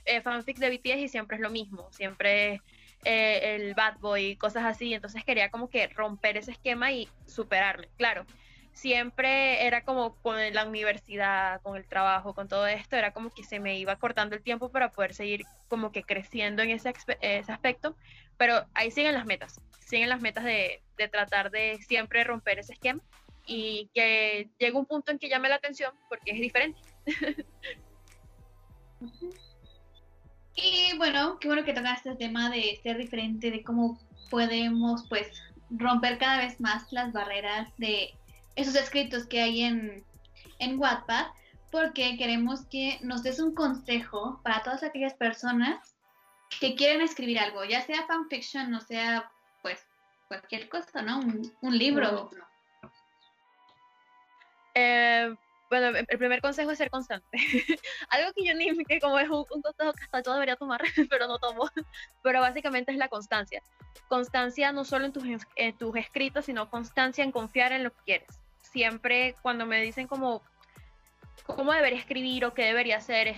[0.05, 2.63] eh, fanfics de BTS y siempre es lo mismo, siempre es
[3.05, 7.89] eh, el bad boy, cosas así, entonces quería como que romper ese esquema y superarme,
[7.97, 8.25] claro.
[8.73, 13.45] Siempre era como con la universidad, con el trabajo, con todo esto, era como que
[13.45, 17.53] se me iba cortando el tiempo para poder seguir como que creciendo en ese, ese
[17.53, 17.97] aspecto,
[18.39, 22.73] pero ahí siguen las metas, siguen las metas de, de tratar de siempre romper ese
[22.73, 23.03] esquema
[23.47, 26.81] y que llega un punto en que llame la atención porque es diferente.
[30.55, 33.99] Y bueno, qué bueno que tocaste el tema de ser diferente, de cómo
[34.31, 35.29] podemos pues
[35.71, 38.15] romper cada vez más las barreras de
[38.57, 40.05] esos escritos que hay en,
[40.59, 41.27] en Wattpad,
[41.71, 45.95] porque queremos que nos des un consejo para todas aquellas personas
[46.61, 49.31] que quieren escribir algo, ya sea fanfiction, no sea
[49.63, 49.87] pues
[50.29, 51.19] cualquier cosa, ¿no?
[51.21, 52.31] Un, un libro.
[54.75, 55.35] Eh,
[55.73, 57.27] bueno, el primer consejo es ser constante.
[58.11, 61.27] Algo que yo ni, que como es un, consejo que hasta yo debería tomar, pero
[61.27, 61.67] no tomo.
[62.23, 63.63] Pero básicamente es la constancia.
[64.07, 65.25] Constancia no solo en tus,
[65.57, 68.29] en tus escritos, sino constancia en confiar en lo que quieres.
[68.61, 70.43] Siempre cuando me dicen como
[71.47, 73.35] cómo debería escribir o qué debería hacer,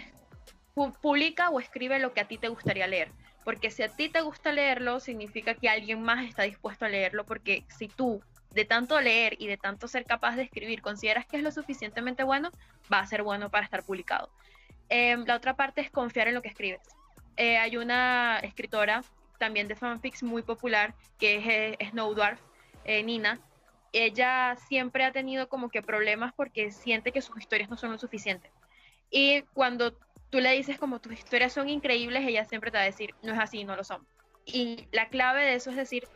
[1.00, 3.12] publica o escribe lo que a ti te gustaría leer.
[3.44, 7.24] Porque si a ti te gusta leerlo, significa que alguien más está dispuesto a leerlo,
[7.24, 11.36] porque si tú de tanto leer y de tanto ser capaz de escribir, consideras que
[11.36, 12.50] es lo suficientemente bueno,
[12.92, 14.30] va a ser bueno para estar publicado.
[14.88, 16.80] Em, la otra parte es confiar en lo que escribes.
[17.36, 19.02] Eh, hay una escritora
[19.38, 22.40] también de fanfics muy popular que es eh, Snow Dwarf,
[22.84, 23.40] eh, Nina.
[23.92, 27.98] Ella siempre ha tenido como que problemas porque siente que sus historias no son lo
[27.98, 28.50] suficiente.
[29.10, 29.96] Y cuando
[30.30, 33.32] tú le dices como tus historias son increíbles, ella siempre te va a decir, no
[33.32, 34.06] es así, no lo son.
[34.44, 36.08] Y la clave de eso es decir,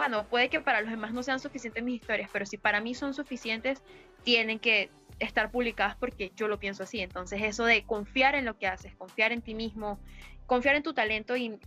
[0.00, 2.96] bueno, puede que para los demás no sean suficientes mis historias, pero si para mí
[2.96, 3.80] son suficientes,
[4.24, 6.98] tienen que estar publicadas porque yo lo pienso así.
[6.98, 10.00] Entonces eso de confiar en lo que haces, confiar en ti mismo,
[10.46, 11.60] confiar en tu talento y,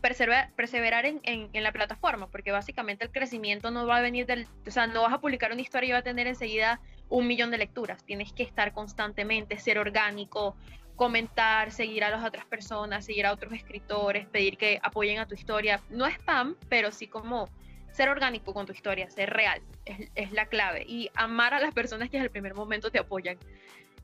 [0.00, 4.26] perseverar, perseverar en, en- en la plataforma, porque básicamente el crecimiento no va a venir
[4.26, 7.28] del, o sea, no vas a publicar una historia y va a tener enseguida un
[7.28, 8.02] millón de lecturas.
[8.04, 10.56] Tienes que estar constantemente, ser orgánico,
[10.98, 15.34] comentar, seguir a las otras personas, seguir a otros escritores, pedir que apoyen a tu
[15.34, 15.80] historia.
[15.88, 17.48] No spam, pero sí como
[17.92, 20.84] ser orgánico con tu historia, ser real, es, es la clave.
[20.86, 23.38] Y amar a las personas que desde el primer momento te apoyan.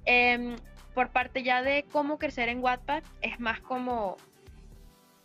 [0.04, 0.56] Em,
[0.94, 4.16] por parte ya de cómo crecer en Wattpad, es más como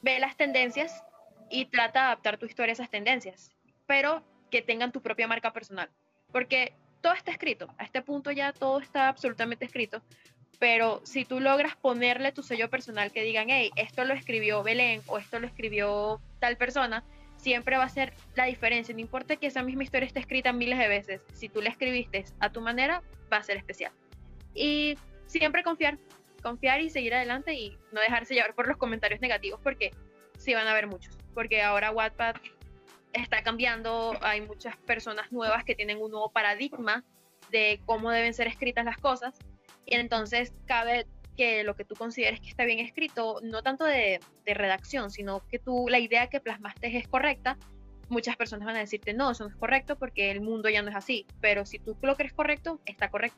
[0.01, 1.03] ve las tendencias
[1.51, 3.51] y trata de adaptar tu historia a esas tendencias,
[3.85, 5.89] pero que tengan tu propia marca personal.
[6.31, 10.01] Porque todo está escrito, a este punto ya todo está absolutamente escrito,
[10.59, 15.01] pero si tú logras ponerle tu sello personal que digan, hey, esto lo escribió Belén
[15.07, 17.03] o esto lo escribió tal persona,
[17.37, 18.93] siempre va a ser la diferencia.
[18.93, 22.25] No importa que esa misma historia esté escrita miles de veces, si tú la escribiste
[22.41, 23.93] a tu manera, va a ser especial.
[24.53, 25.97] Y siempre confiar,
[26.43, 29.91] confiar y seguir adelante y no dejarse llevar por los comentarios negativos porque
[30.37, 31.17] sí van a haber muchos.
[31.33, 32.35] Porque ahora Wattpad
[33.13, 37.05] está cambiando, hay muchas personas nuevas que tienen un nuevo paradigma
[37.49, 39.39] de cómo deben ser escritas las cosas
[39.89, 44.19] y entonces cabe que lo que tú consideres que está bien escrito, no tanto de,
[44.45, 47.57] redacción, sino que tú la idea que plasmaste es correcta,
[48.09, 50.89] muchas personas van a decirte no, eso no es correcto porque el mundo ya no
[50.89, 53.37] es así, pero si tú lo crees correcto, está correcto.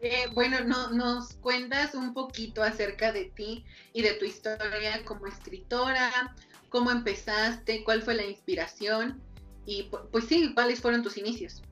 [0.00, 5.26] Eh, bueno, no, nos cuentas un poquito acerca de ti y de tu historia como
[5.26, 6.34] escritora,
[6.70, 9.20] cómo empezaste, cuál fue la inspiración
[9.66, 11.62] y pu- pues sí, cuáles fueron tus inicios.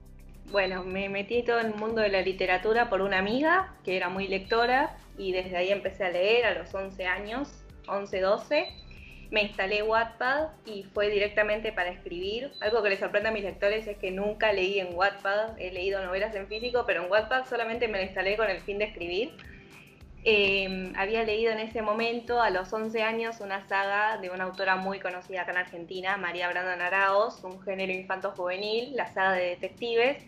[0.50, 4.08] Bueno, me metí todo en el mundo de la literatura por una amiga que era
[4.08, 8.66] muy lectora y desde ahí empecé a leer a los 11 años, 11, 12.
[9.30, 12.50] Me instalé Wattpad y fue directamente para escribir.
[12.62, 16.02] Algo que les sorprende a mis lectores es que nunca leí en Wattpad, he leído
[16.02, 19.32] novelas en físico, pero en Wattpad solamente me la instalé con el fin de escribir.
[20.24, 24.76] Eh, había leído en ese momento, a los 11 años, una saga de una autora
[24.76, 30.24] muy conocida acá en Argentina, María Brandon Araos, un género infanto-juvenil, la saga de detectives,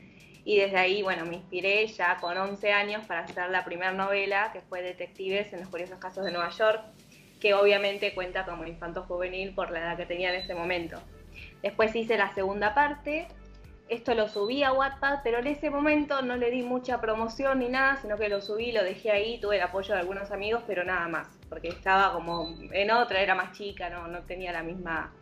[0.51, 4.51] y desde ahí, bueno, me inspiré ya con 11 años para hacer la primera novela,
[4.53, 6.83] que fue Detectives en los curiosos casos de Nueva York,
[7.39, 11.01] que obviamente cuenta como infanto-juvenil por la edad que tenía en ese momento.
[11.63, 13.29] Después hice la segunda parte,
[13.89, 17.69] esto lo subí a Wattpad, pero en ese momento no le di mucha promoción ni
[17.69, 20.83] nada, sino que lo subí, lo dejé ahí, tuve el apoyo de algunos amigos, pero
[20.83, 25.13] nada más, porque estaba como en otra, era más chica, no, no tenía la misma,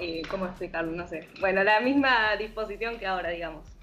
[0.00, 0.90] eh, ¿cómo explicarlo?
[0.90, 3.75] No sé, bueno, la misma disposición que ahora, digamos.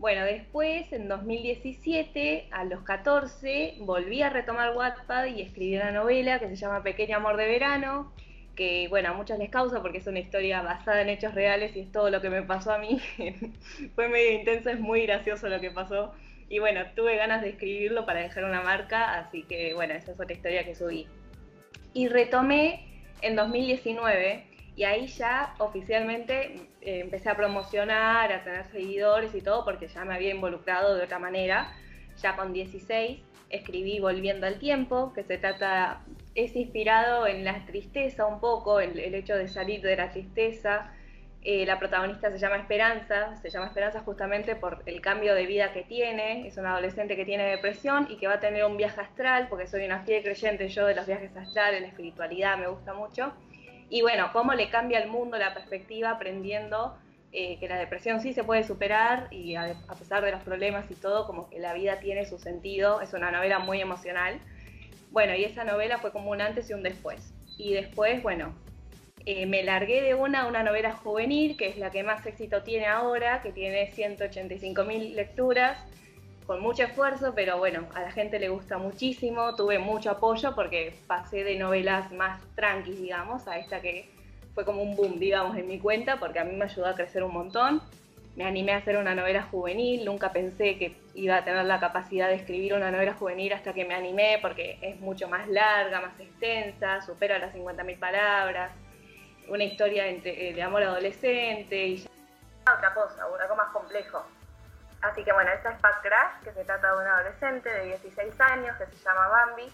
[0.00, 6.38] Bueno, después, en 2017, a los 14, volví a retomar Wattpad y escribí una novela
[6.38, 8.10] que se llama Pequeño Amor de Verano,
[8.56, 11.80] que bueno, a muchos les causa porque es una historia basada en hechos reales y
[11.80, 12.98] es todo lo que me pasó a mí.
[13.94, 16.14] Fue medio intenso, es muy gracioso lo que pasó.
[16.48, 20.18] Y bueno, tuve ganas de escribirlo para dejar una marca, así que bueno, esa es
[20.18, 21.08] otra historia que subí.
[21.92, 22.86] Y retomé
[23.20, 24.46] en 2019
[24.80, 30.06] y ahí ya oficialmente eh, empecé a promocionar, a tener seguidores y todo, porque ya
[30.06, 31.70] me había involucrado de otra manera.
[32.22, 36.00] Ya con 16 escribí Volviendo al Tiempo, que se trata,
[36.34, 40.90] es inspirado en la tristeza un poco, en el hecho de salir de la tristeza.
[41.42, 45.74] Eh, la protagonista se llama Esperanza, se llama Esperanza justamente por el cambio de vida
[45.74, 49.02] que tiene, es una adolescente que tiene depresión y que va a tener un viaje
[49.02, 52.94] astral, porque soy una fiel creyente yo de los viajes astrales, la espiritualidad me gusta
[52.94, 53.34] mucho
[53.90, 56.96] y bueno, cómo le cambia al mundo la perspectiva aprendiendo
[57.32, 60.94] eh, que la depresión sí se puede superar y a, pesar de los problemas y
[60.94, 63.00] todo, como que la vida tiene su sentido.
[63.00, 64.40] Es una novela muy emocional.
[65.10, 67.32] Bueno, y esa novela fue como un antes y un después.
[67.58, 68.54] Y después, bueno,
[69.26, 72.86] eh, me largué de una, una novela juvenil, que es la que más éxito tiene
[72.86, 75.78] ahora, que tiene 185 mil lecturas
[76.50, 80.98] con mucho esfuerzo, pero bueno, a la gente le gusta muchísimo, tuve mucho apoyo porque
[81.06, 84.12] pasé de novelas más tranquis, digamos, a esta que
[84.52, 87.22] fue como un boom, digamos, en mi cuenta, porque a mí me ayudó a crecer
[87.22, 87.80] un montón.
[88.34, 92.26] Me animé a hacer una novela juvenil, nunca pensé que iba a tener la capacidad
[92.26, 96.18] de escribir una novela juvenil hasta que me animé, porque es mucho más larga, más
[96.18, 98.72] extensa, supera las 50.000 palabras,
[99.48, 102.10] una historia eh, de amor adolescente y ya...
[102.76, 104.24] otra cosa, algo más complejo.
[105.02, 108.40] Así que bueno, esta es Pat Crash, que se trata de un adolescente de 16
[108.40, 109.72] años que se llama Bambi,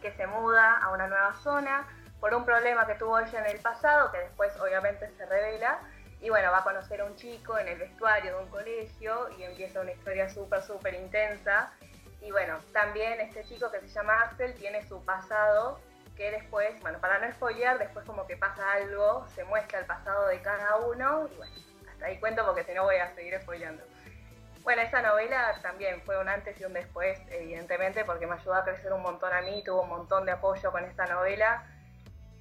[0.00, 1.86] que se muda a una nueva zona
[2.18, 5.80] por un problema que tuvo ella en el pasado, que después obviamente se revela.
[6.20, 9.42] Y bueno, va a conocer a un chico en el vestuario de un colegio y
[9.42, 11.70] empieza una historia súper, súper intensa.
[12.22, 15.78] Y bueno, también este chico que se llama Axel tiene su pasado
[16.16, 20.28] que después, bueno, para no spoilear, después como que pasa algo, se muestra el pasado
[20.28, 21.54] de cada uno y bueno,
[21.90, 23.82] hasta ahí cuento porque si no voy a seguir spoileando.
[24.64, 28.64] Bueno, esa novela también fue un antes y un después, evidentemente, porque me ayudó a
[28.64, 31.66] crecer un montón a mí, tuvo un montón de apoyo con esta novela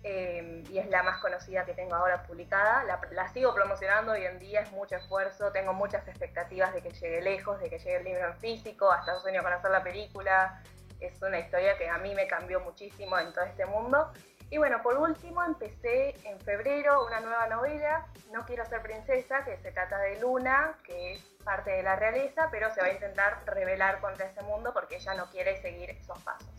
[0.04, 2.86] eh, y es la más conocida que tengo ahora publicada.
[3.12, 7.22] La, sigo promocionando hoy en día, es mucho esfuerzo, tengo muchas expectativas de que llegue
[7.22, 10.64] lejos, de que llegue el libro en físico, hasta sueño con hacer la película.
[11.02, 14.14] Es una historia que a mí me cambió muchísimo en todo este mundo.
[14.50, 19.58] Y bueno, por último empecé en febrero una nueva novela, No quiero ser princesa, que
[19.58, 23.44] se trata de Luna, que es parte de la realeza, pero se va a intentar
[23.46, 26.50] rebelar contra ese mundo porque ella no quiere seguir esos pasos.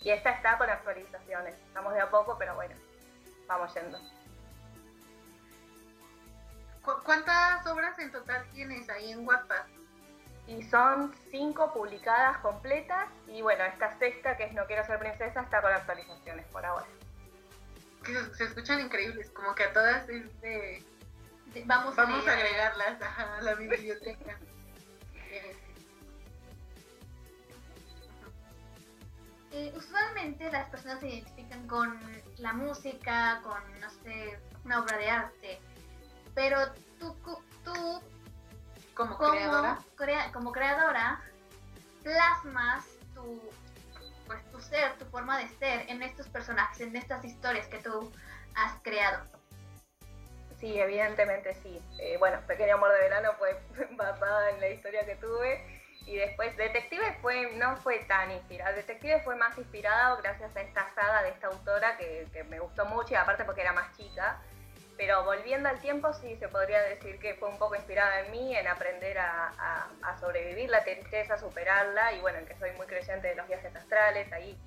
[0.00, 1.54] Y esta está con actualizaciones.
[1.54, 2.74] Estamos de a poco, pero bueno,
[3.46, 3.98] vamos yendo.
[6.82, 9.64] ¿Cuántas obras en total tienes ahí en Wattpad?
[10.46, 15.40] Y son cinco publicadas completas y bueno, esta sexta que es No quiero ser princesa
[15.40, 16.86] está con actualizaciones por ahora.
[18.34, 20.84] se escuchan increíbles, como que a todas es de
[21.66, 24.38] Vamos, a, agregarlas a la biblioteca.
[29.52, 31.96] Eh, usualmente las personas se identifican con
[32.38, 35.60] la música, con, no sé, una obra de arte,
[36.34, 37.16] pero tú,
[37.62, 38.02] tú
[38.94, 39.78] como, creadora,
[40.32, 41.20] como creadora,
[42.02, 43.40] plasmas tu,
[44.26, 48.10] pues, tu ser, tu forma de ser en estos personajes, en estas historias que tú
[48.56, 49.24] has creado.
[50.64, 51.78] Sí, evidentemente sí.
[51.98, 53.54] Eh, bueno, Pequeño Amor de Verano fue
[53.90, 55.62] basada en la historia que tuve.
[56.06, 58.72] Y después Detective fue, no fue tan inspirada.
[58.72, 63.12] Detective fue más inspirado gracias a esta saga de esta autora que, me gustó mucho
[63.12, 64.40] y aparte porque era más chica.
[64.96, 68.56] Pero volviendo al tiempo sí se podría decir que fue un poco inspirada en mí,
[68.56, 73.34] en aprender a, sobrevivir la tristeza, superarla y bueno, en que soy muy creyente de
[73.34, 74.58] los viajes astrales, ahí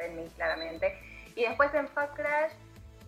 [0.00, 0.98] en mí claramente.
[1.36, 2.52] Y después en Fat Crash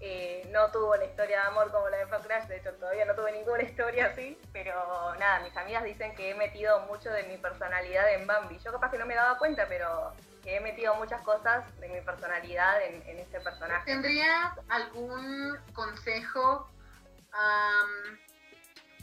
[0.01, 3.05] eh, no tuvo una historia de amor como la de Fuck Crash, de hecho todavía
[3.05, 7.25] no tuve ninguna historia así, pero nada, mis amigas dicen que he metido mucho de
[7.25, 8.59] mi personalidad en Bambi.
[8.59, 12.01] Yo capaz que no me daba cuenta, pero que he metido muchas cosas de mi
[12.01, 13.85] personalidad en, en este personaje.
[13.85, 16.71] ¿Tendrías algún consejo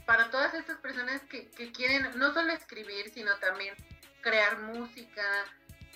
[0.06, 3.74] para todas estas personas que, que quieren no solo escribir, sino también
[4.20, 5.22] crear música,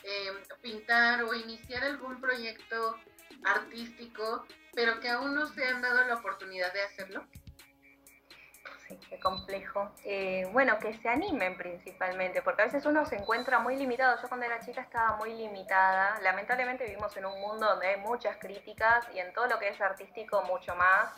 [0.02, 2.98] em, pintar o iniciar algún proyecto
[3.44, 4.46] artístico,
[4.79, 7.27] pero que aún no se han dado la oportunidad de hacerlo?
[8.87, 9.93] Sí, qué complejo.
[10.05, 14.17] Eh, bueno, que se animen principalmente, porque a veces uno se encuentra muy limitado.
[14.23, 16.21] Yo cuando era chica estaba muy limitada.
[16.21, 19.81] Lamentablemente vivimos en un mundo donde hay muchas críticas y en todo lo que es
[19.81, 21.12] artístico mucho más.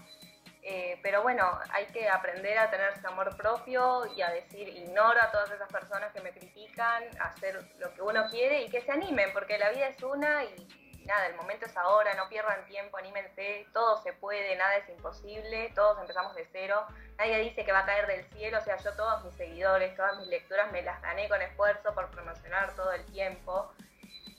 [0.63, 5.21] Eh, pero bueno, hay que aprender a tener ese amor propio y a decir ignoro
[5.21, 8.91] a todas esas personas que me critican, hacer lo que uno quiere y que se
[8.91, 12.97] animen, porque la vida es una y nada, el momento es ahora, no pierdan tiempo,
[12.97, 16.87] anímense, todo se puede, nada es imposible, todos empezamos de cero,
[17.19, 20.19] nadie dice que va a caer del cielo, o sea, yo todos mis seguidores, todas
[20.19, 23.73] mis lecturas me las gané con esfuerzo por promocionar todo el tiempo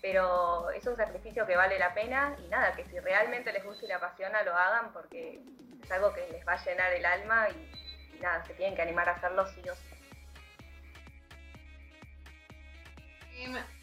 [0.02, 3.86] pero es un sacrificio que vale la pena y nada, que si realmente les gusta
[3.86, 5.39] y les apasiona lo hagan porque
[5.84, 8.82] es algo que les va a llenar el alma y, y nada, se tienen que
[8.82, 9.91] animar a hacerlo sí o sí.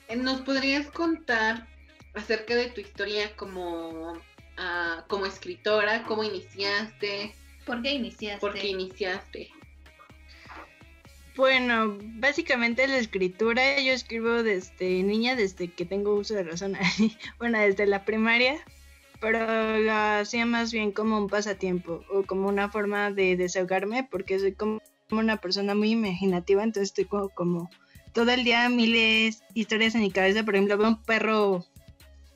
[0.08, 1.66] Em, ¿Nos podrías contar
[2.18, 4.20] acerca de tu historia como,
[4.56, 6.04] ah, como escritora?
[6.04, 7.34] ¿Cómo iniciaste?
[7.64, 8.40] ¿Por qué iniciaste?
[8.40, 9.50] ¿Por qué iniciaste?
[11.36, 16.76] Bueno, básicamente la escritura yo escribo desde niña, desde que tengo uso de razón,
[17.38, 18.56] bueno, desde la primaria,
[19.20, 24.40] pero lo hacía más bien como un pasatiempo o como una forma de desahogarme porque
[24.40, 27.70] soy como una persona muy imaginativa, entonces estoy como, como
[28.12, 31.64] todo el día miles de historias en mi cabeza, por ejemplo, veo un perro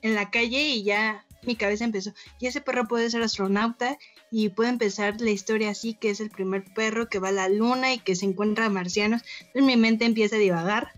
[0.02, 3.98] en la calle y ya mi cabeza empezó, y ese perro puede ser astronauta
[4.30, 7.48] y puede empezar la historia así, que es el primer perro que va a la
[7.48, 9.22] luna y que se encuentra a marcianos.
[9.40, 10.92] Entonces mi mente empieza a divagar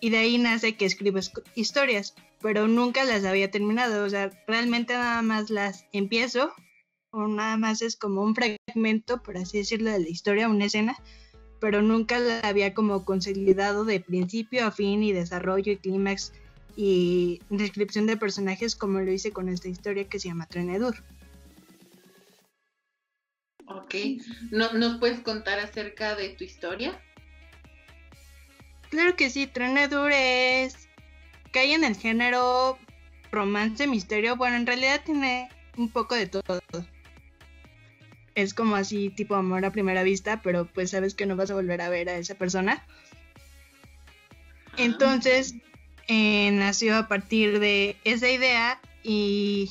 [0.00, 4.30] y de ahí nace que escribo esc- historias, pero nunca las había terminado, o sea,
[4.46, 6.52] realmente nada más las empiezo
[7.10, 10.96] o nada más es como un fragmento, por así decirlo, de la historia, una escena,
[11.60, 16.32] pero nunca la había como consolidado de principio a fin y desarrollo y clímax
[16.82, 20.96] y descripción de personajes como lo hice con esta historia que se llama Trenedur.
[23.66, 23.94] Ok.
[24.50, 26.98] ¿No, ¿Nos puedes contar acerca de tu historia?
[28.88, 30.88] Claro que sí, Trenedur es.
[31.52, 32.78] cae en el género
[33.30, 34.36] romance, misterio.
[34.36, 36.62] Bueno, en realidad tiene un poco de todo.
[38.34, 41.54] Es como así, tipo amor a primera vista, pero pues sabes que no vas a
[41.54, 42.86] volver a ver a esa persona.
[44.78, 45.56] Entonces,
[46.12, 49.70] eh, nació a partir de esa idea y,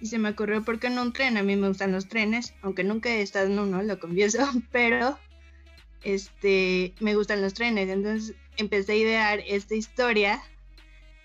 [0.00, 3.08] se me ocurrió porque en un tren, a mí me gustan los trenes, aunque nunca
[3.08, 5.18] he estado en uno, lo confieso, pero
[6.04, 7.88] este, me gustan los trenes.
[7.88, 10.40] Entonces empecé a idear esta historia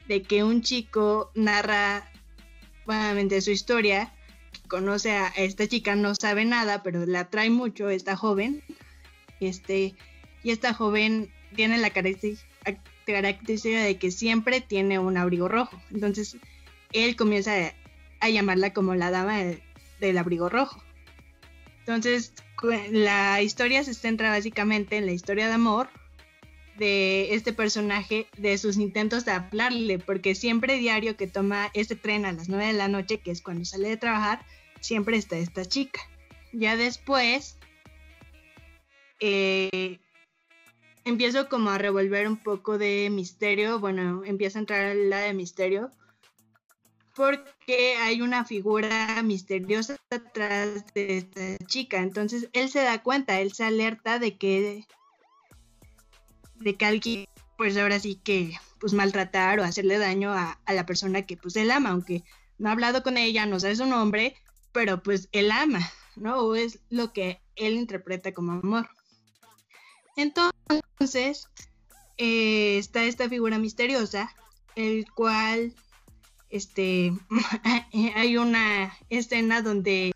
[0.07, 2.09] de que un chico narra
[2.87, 4.11] nuevamente su historia,
[4.67, 8.63] conoce a esta chica, no sabe nada, pero la atrae mucho esta joven.
[9.39, 9.93] Este,
[10.41, 15.81] y esta joven tiene la característica característica de que siempre tiene un abrigo rojo.
[15.91, 16.37] Entonces
[16.93, 17.73] él comienza a,
[18.19, 19.61] a llamarla como la dama de,
[19.99, 20.81] del abrigo rojo.
[21.79, 22.33] Entonces
[22.91, 25.89] la historia se centra básicamente en la historia de amor
[26.77, 32.25] de este personaje, de sus intentos de hablarle, porque siempre diario que toma este tren
[32.25, 34.45] a las 9 de la noche, que es cuando sale de trabajar,
[34.79, 36.01] siempre está esta chica.
[36.53, 37.57] Ya después,
[39.19, 39.99] eh,
[41.05, 45.91] empiezo como a revolver un poco de misterio, bueno, empieza a entrar la de misterio,
[47.15, 53.51] porque hay una figura misteriosa atrás de esta chica, entonces él se da cuenta, él
[53.51, 54.85] se alerta de que
[56.55, 57.25] de que alguien,
[57.57, 61.55] pues ahora sí que, pues maltratar o hacerle daño a, a la persona que pues
[61.55, 62.23] él ama, aunque
[62.59, 64.35] no ha hablado con ella, no sabe su nombre,
[64.71, 65.79] pero pues él ama,
[66.15, 66.37] ¿no?
[66.37, 68.89] O es lo que él interpreta como amor.
[70.15, 70.50] Entonces,
[72.17, 74.31] eh, está esta figura misteriosa,
[74.75, 75.73] el cual,
[76.49, 77.11] este,
[78.15, 80.11] hay una escena donde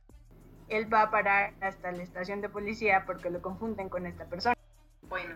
[0.67, 4.55] él va a parar hasta la estación de policía porque lo confunden con esta persona.
[5.03, 5.35] Bueno,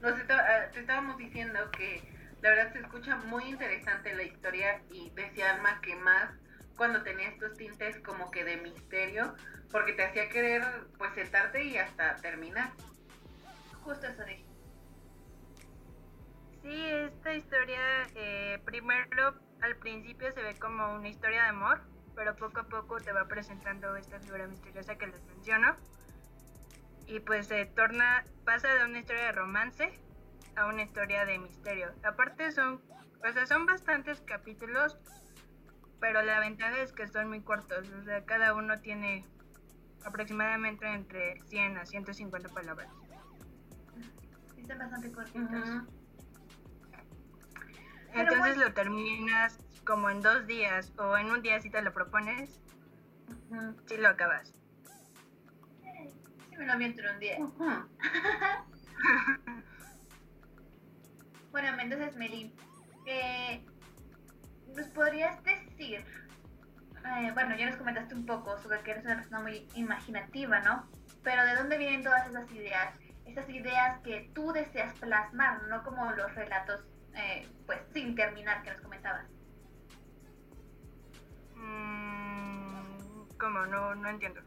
[0.00, 2.02] nos ah, te estábamos diciendo que
[2.40, 6.30] la verdad se escucha muy interesante la historia y decía Alma que más
[6.76, 9.34] cuando tenía estos tintes como que de misterio,
[9.70, 10.62] porque te hacía querer
[10.96, 12.70] pues sentarte y hasta terminar.
[13.88, 14.44] Justo eso dije.
[16.60, 17.80] Sí, esta historia
[18.14, 21.80] eh, primero al principio se ve como una historia de amor,
[22.14, 25.74] pero poco a poco te va presentando esta figura misteriosa que les menciono.
[27.06, 29.98] Y pues se torna, pasa de una historia de romance
[30.54, 31.90] a una historia de misterio.
[32.04, 32.82] Aparte son
[33.26, 34.98] O sea, son bastantes capítulos,
[35.98, 37.88] pero la ventaja es que son muy cortos.
[37.88, 39.24] O sea, cada uno tiene
[40.04, 42.97] aproximadamente entre 100 a 150 palabras.
[44.68, 45.68] Están bastante cortitos.
[48.12, 48.66] Entonces bueno.
[48.66, 52.60] lo terminas como en dos días o en un día si te lo propones,
[53.28, 53.74] Ujú.
[53.86, 54.52] si lo acabas.
[56.50, 57.38] Sí, me lo aviento en un día.
[61.50, 62.54] Bueno, entonces, Meli,
[63.06, 63.64] eh,
[64.76, 66.04] ¿nos podrías decir?
[67.06, 70.86] eh, bueno, ya nos comentaste un poco sobre que eres una persona muy imaginativa, ¿no?
[71.22, 72.94] Pero ¿de dónde vienen todas esas ideas?
[73.38, 76.84] Esas ideas que tú deseas plasmar, no como los relatos,
[77.14, 79.26] eh, pues, sin terminar que nos comentabas.
[81.54, 83.60] Mm, ¿Cómo?
[83.66, 84.40] No, no entiendo.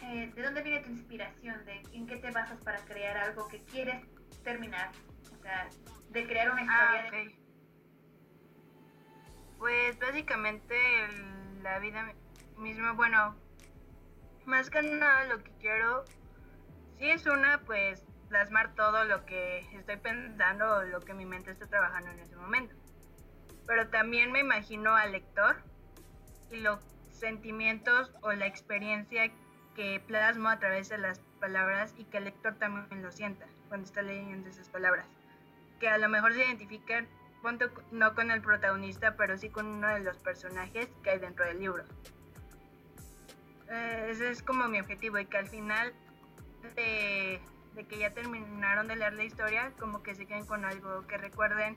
[0.00, 1.62] Eh, ¿De dónde viene tu inspiración?
[1.66, 4.02] ¿De ¿En qué te basas para crear algo que quieres
[4.42, 4.90] terminar?
[5.38, 5.68] O sea,
[6.08, 7.26] de crear una historia Ah, de...
[7.28, 7.32] ok.
[9.58, 13.36] Pues básicamente el- la vida mi- misma, bueno,
[14.46, 16.04] más que nada lo que quiero,
[16.98, 21.50] si es una, pues plasmar todo lo que estoy pensando o lo que mi mente
[21.50, 22.74] está trabajando en ese momento.
[23.66, 25.56] Pero también me imagino al lector
[26.50, 26.80] y los
[27.10, 29.30] sentimientos o la experiencia
[29.74, 33.86] que plasmo a través de las palabras y que el lector también lo sienta cuando
[33.86, 35.06] está leyendo esas palabras
[35.78, 37.08] que a lo mejor se identifican
[37.92, 41.60] no con el protagonista, pero sí con uno de los personajes que hay dentro del
[41.60, 41.84] libro.
[43.70, 45.94] Eh, ese es como mi objetivo y que al final
[46.74, 47.40] de,
[47.88, 51.76] que ya terminaron de leer la historia, como que se queden con algo, que recuerden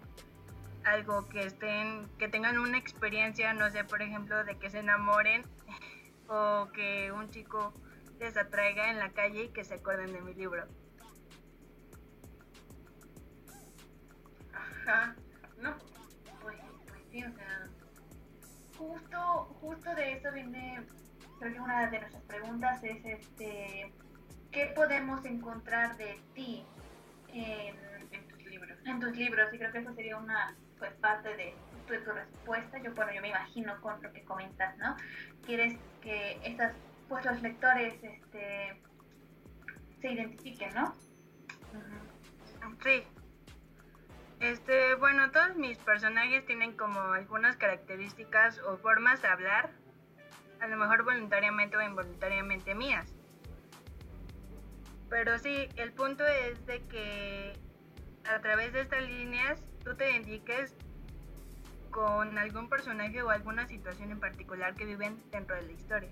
[0.84, 5.44] algo, que estén, que tengan una experiencia, no sé, por ejemplo, de que se enamoren
[6.28, 7.74] o que un chico
[8.20, 10.66] les atraiga en la calle y que se acuerden de mi libro.
[14.54, 15.16] Ajá.
[15.58, 15.78] No,
[16.42, 17.68] pues, pues sí, o sea,
[18.78, 20.86] justo, justo de eso viene,
[21.40, 23.94] creo una de nuestras preguntas es, este,
[24.52, 26.66] ¿qué podemos encontrar de ti
[27.30, 28.78] en, tus libros.
[28.86, 29.54] en tus libros?
[29.54, 31.56] Y creo que eso sería una, pues, parte de,
[31.90, 32.78] de tu respuesta.
[32.80, 34.96] Yo, bueno, yo me imagino con lo que comentas, ¿no?
[35.46, 36.74] Quieres que estas,
[37.08, 38.82] pues, los lectores, este,
[40.02, 40.96] se identifiquen, ¿no?
[42.84, 43.04] Sí.
[44.40, 49.70] Este, bueno, todos mis personajes tienen como algunas características o formas de hablar,
[50.60, 53.21] a lo mejor voluntariamente o involuntariamente mías.
[55.12, 57.52] Pero sí, el punto es de que
[58.24, 60.74] a través de estas líneas tú te identifiques
[61.90, 66.12] con algún personaje o alguna situación en particular que viven dentro de la historia.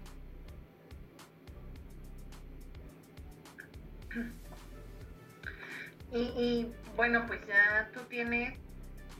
[6.12, 8.60] Y, y, bueno, pues ya tú tienes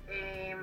[0.08, 0.60] em,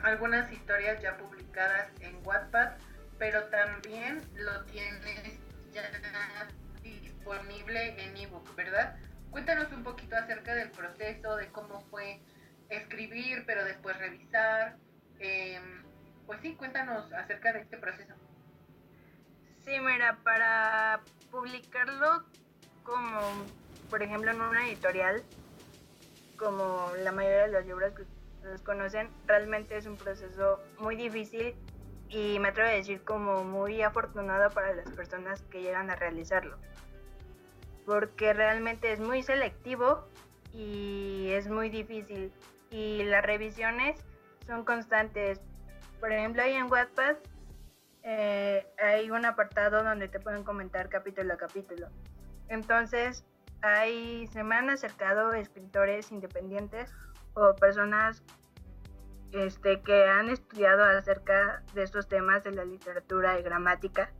[0.00, 2.78] algunas historias ya publicadas en Wattpad,
[3.18, 5.38] pero también lo tienes
[5.74, 5.82] ya
[7.26, 8.96] disponible en ebook, ¿verdad?
[9.30, 12.20] Cuéntanos un poquito acerca del proceso, de cómo fue
[12.68, 14.76] escribir, pero después revisar.
[15.18, 15.82] em,
[16.26, 18.14] pues sí, cuéntanos acerca de este proceso.
[19.64, 21.00] Sí, mira, para
[21.30, 22.24] publicarlo
[22.82, 23.18] como,
[23.88, 25.22] por ejemplo, en una editorial,
[26.36, 31.56] como la mayoría de los libros que ustedes conocen, realmente es un proceso muy difícil
[32.08, 36.58] y me atrevo a decir como muy afortunado para las personas que llegan a realizarlo.
[37.86, 40.06] Porque realmente es muy selectivo
[40.52, 42.32] y es muy difícil.
[42.70, 44.04] Y las revisiones
[44.46, 45.40] son constantes.
[46.00, 47.16] Por ejemplo, ahí en Wattpad
[48.02, 51.88] eh, hay un apartado donde te pueden comentar capítulo a capítulo.
[52.48, 53.24] Entonces,
[53.62, 56.92] hay, se me han acercado escritores independientes
[57.34, 58.22] o personas
[59.32, 64.10] este, que han estudiado acerca de estos temas de la literatura y gramática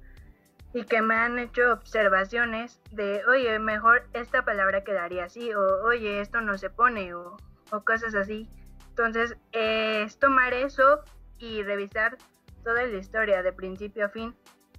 [0.77, 6.21] y que me han hecho observaciones de, oye, mejor esta palabra quedaría así, o oye,
[6.21, 7.39] esto no se pone, o,
[7.71, 8.47] o cosas así.
[8.91, 11.01] Entonces, eh, es tomar eso
[11.39, 12.19] y revisar
[12.63, 14.35] toda la historia de principio a fin.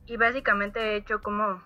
[0.05, 1.63] Y básicamente he hecho como,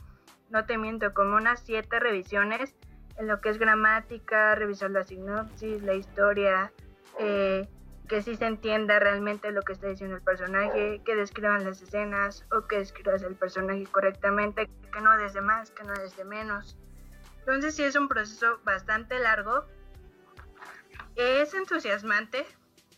[0.49, 2.73] no te miento, como unas siete revisiones
[3.17, 6.71] en lo que es gramática, revisar la sinopsis, la historia,
[7.19, 7.67] eh,
[8.11, 12.43] que sí se entienda realmente lo que está diciendo el personaje, que describan las escenas
[12.51, 16.75] o que describas el personaje correctamente, que no desde más, que no desde menos.
[17.39, 19.65] Entonces sí es un proceso bastante largo.
[21.15, 22.45] Es entusiasmante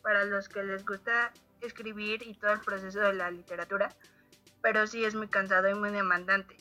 [0.01, 3.89] para los que les gusta escribir y todo el proceso de la literatura,
[4.64, 6.57] pero sí es muy cansado y muy demandante.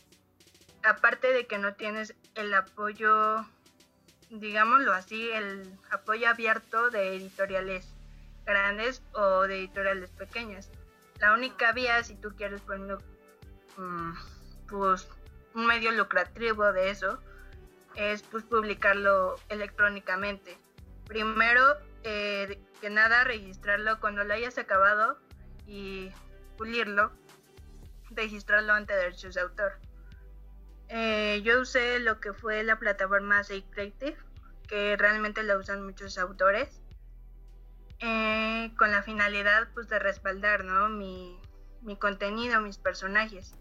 [0.84, 3.46] Aparte de que no tienes el apoyo,
[4.28, 7.91] digámoslo así, el apoyo abierto de editoriales
[8.44, 10.70] grandes o de editoriales pequeñas.
[11.20, 12.98] La única vía, si tú quieres poner
[13.76, 14.12] mm,
[14.68, 15.08] pues,
[15.54, 17.18] un medio lucrativo de eso,
[17.94, 20.58] es pues publicarlo electrónicamente.
[21.06, 25.18] Primero, eh, que nada, registrarlo cuando lo hayas acabado
[25.66, 26.10] y
[26.56, 27.12] pulirlo,
[28.10, 29.72] registrarlo ante derechos de autor.
[30.88, 34.16] Eh, yo usé lo que fue la plataforma Say Creative,
[34.68, 36.81] que realmente la usan muchos autores,
[38.02, 40.88] eh, con la finalidad pues de respaldar ¿no?
[40.88, 41.40] mi,
[41.82, 43.54] mi contenido, mis personajes.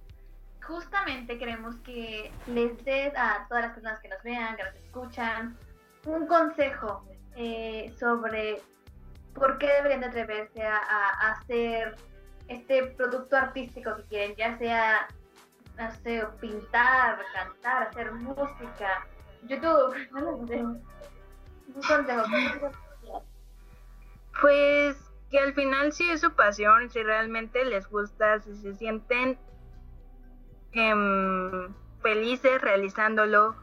[0.64, 5.58] Justamente queremos que les des a todas las personas que nos vean, que nos escuchan,
[6.06, 8.62] un consejo eh, sobre
[9.34, 11.96] por qué deberían de atreverse a, hacer
[12.48, 15.08] este producto artístico que quieren, ya sea
[15.78, 19.08] no sé, pintar, cantar, hacer música,
[19.44, 20.64] YouTube, no sé.
[20.64, 22.24] Un consejo.
[24.40, 24.98] Pues
[25.30, 29.40] que al final si es su pasión, si realmente les gusta, si se sienten
[30.74, 33.56] em, felices realizándolo,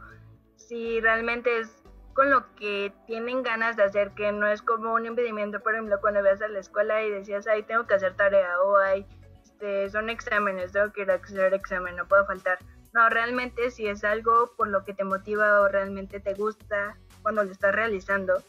[0.57, 1.83] si realmente es
[2.15, 6.01] con lo que tienen ganas de hacer, que no es como un impedimento, por ejemplo,
[6.01, 9.07] cuando vas a la escuela y decías, ay, tengo que hacer tarea, o ay,
[9.45, 12.59] este, son exámenes, tengo que ir a hacer examen, no puedo faltar.
[12.93, 17.45] No, realmente si es algo por lo que te motiva o realmente te gusta cuando
[17.45, 18.43] lo estás realizando,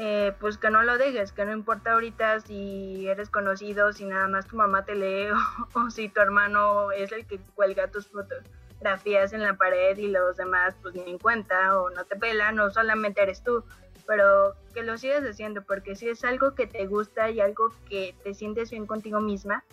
[0.00, 4.28] eh, pues que no lo dejes, que no importa ahorita si eres conocido, si nada
[4.28, 5.26] más tu mamá te lee
[5.74, 10.36] o, si tu hermano es el que cuelga tus fotografías en la pared y los
[10.36, 13.64] demás pues ni en cuenta o no te pelan o solamente eres tú,
[14.06, 18.14] pero que lo sigas haciendo porque si es algo que te gusta y algo que
[18.22, 19.64] te sientes bien contigo misma,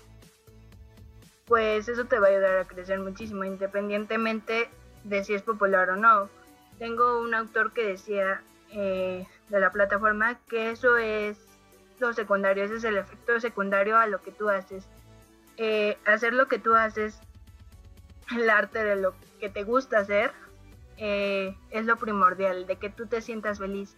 [1.45, 4.71] pues eso te va a ayudar a crecer muchísimo, independientemente
[5.03, 6.29] de si es popular o no.
[6.79, 11.37] Tengo un autor que decía eh, de la plataforma que eso es
[11.99, 14.87] lo secundario, ese es el efecto secundario a lo que tú haces.
[15.57, 17.19] Eh, hacer lo que tú haces,
[18.35, 20.31] el arte de lo que te gusta hacer,
[20.97, 23.95] eh, es lo primordial, de que tú te sientas feliz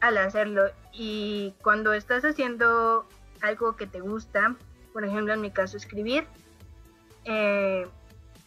[0.00, 0.70] al hacerlo.
[0.92, 3.06] Y cuando estás haciendo
[3.40, 4.56] algo que te gusta,
[4.92, 6.26] por ejemplo en mi caso escribir,
[7.24, 7.86] eh,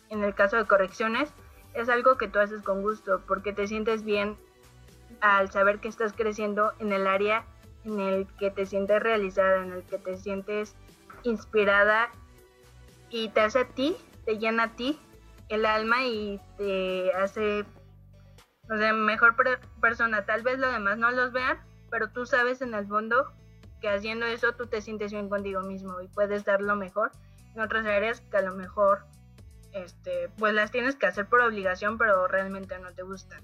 [0.10, 1.30] en el caso de correcciones,
[1.74, 4.38] es algo que tú haces con gusto, porque te sientes bien
[5.22, 7.46] al saber que estás creciendo en el área
[7.86, 10.76] en el que te sientes realizada, en el que te sientes
[11.24, 12.10] inspirada
[13.10, 13.96] y te hace a ti,
[14.26, 15.00] te llena a ti
[15.50, 17.66] el alma y te hace
[18.70, 19.36] o sea, mejor
[19.82, 20.26] persona.
[20.26, 21.60] Tal vez los demás no los vean,
[21.90, 23.32] pero tú sabes en el fondo
[23.82, 27.12] que haciendo eso tú te sientes bien contigo mismo y puedes dar lo mejor
[27.54, 29.04] en otras áreas que a lo mejor
[29.74, 33.44] este, pues las tienes que hacer por obligación, pero realmente no te gustan.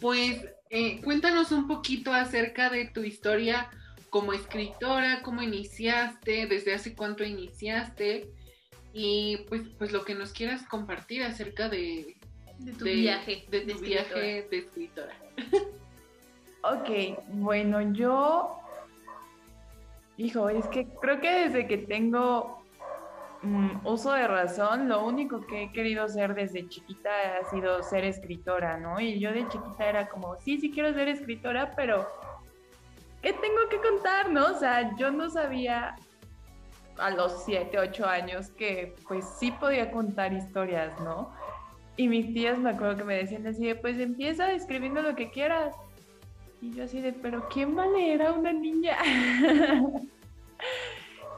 [0.00, 3.70] Pues eh, cuéntanos un poquito acerca de tu historia
[4.08, 8.30] como escritora, cómo iniciaste, desde hace cuánto iniciaste
[8.92, 12.16] y pues, pues lo que nos quieras compartir acerca de,
[12.78, 15.16] tu viaje, de, tu viaje de escritora.
[16.62, 18.60] ok, bueno, yo
[20.20, 22.59] Hijo, es que creo que desde que tengo
[23.42, 27.10] mm, uso de razón, lo único que he querido ser desde chiquita
[27.40, 29.00] ha sido ser escritora, ¿no?
[29.00, 32.06] Y yo de chiquita era como, sí, sí quiero ser escritora, pero
[33.22, 34.46] ¿qué tengo que contar, no?
[34.46, 35.96] O sea, yo no sabía
[36.98, 41.32] a los 7, 8 años que pues sí podía contar historias, ¿no?
[41.96, 45.30] Y mis tías me acuerdo que me decían así de, pues empieza escribiendo lo que
[45.30, 45.74] quieras.
[46.62, 48.96] Y yo así de, pero ¿quién va a leer a una niña?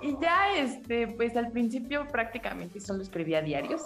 [0.02, 3.82] y ya, este, pues al principio prácticamente solo escribía diarios.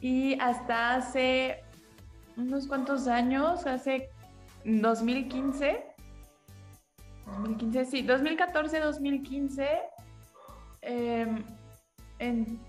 [0.00, 1.64] Y hasta hace
[2.36, 4.10] unos cuantos años, hace
[4.64, 5.84] 2015,
[7.26, 9.68] 2015, sí, 2014, 2015,
[10.82, 11.44] eh,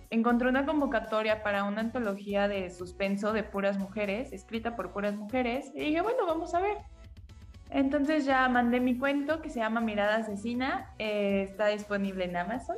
[0.09, 5.71] encontré una convocatoria para una antología de suspenso de puras mujeres, escrita por puras mujeres,
[5.75, 6.77] y dije, bueno, vamos a ver.
[7.69, 12.77] Entonces ya mandé mi cuento que se llama Mirada Asesina, eh, está disponible en Amazon,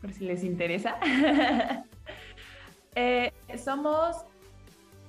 [0.00, 0.98] por si les interesa.
[2.96, 4.24] Eh, somos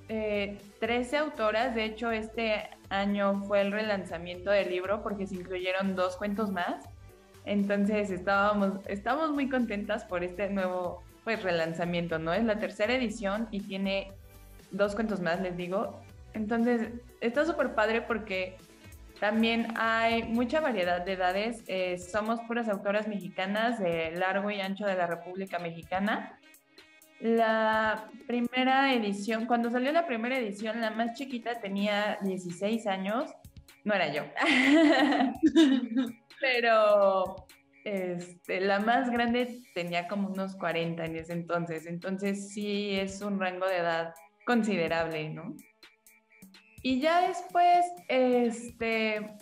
[0.06, 5.96] 13 eh, autoras, de hecho este año fue el relanzamiento del libro porque se incluyeron
[5.96, 6.88] dos cuentos más.
[7.44, 12.32] Entonces estábamos, estamos muy contentas por este nuevo pues, relanzamiento, ¿no?
[12.32, 14.12] Es la tercera edición y tiene
[14.70, 16.00] dos cuentos más, les digo.
[16.34, 16.88] Entonces
[17.20, 18.56] está súper padre porque
[19.22, 21.62] también hay mucha variedad de edades.
[21.68, 26.40] Eh, somos puras autoras mexicanas de largo y ancho de la República Mexicana.
[27.20, 33.32] La primera edición, cuando salió la primera edición, la más chiquita tenía 16 años
[33.84, 34.24] no era yo.
[36.40, 37.46] Pero
[37.84, 43.38] este, la más grande tenía como unos 40 en ese entonces, entonces sí es un
[43.38, 44.14] rango de edad
[44.44, 45.54] considerable, ¿no?
[46.82, 49.36] Y ya después, este,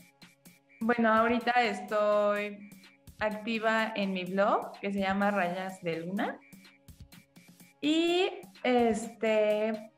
[0.80, 2.70] bueno, ahorita estoy
[3.18, 6.38] activa en mi blog que se llama Rayas de Luna.
[7.80, 8.28] Y
[8.62, 9.91] este,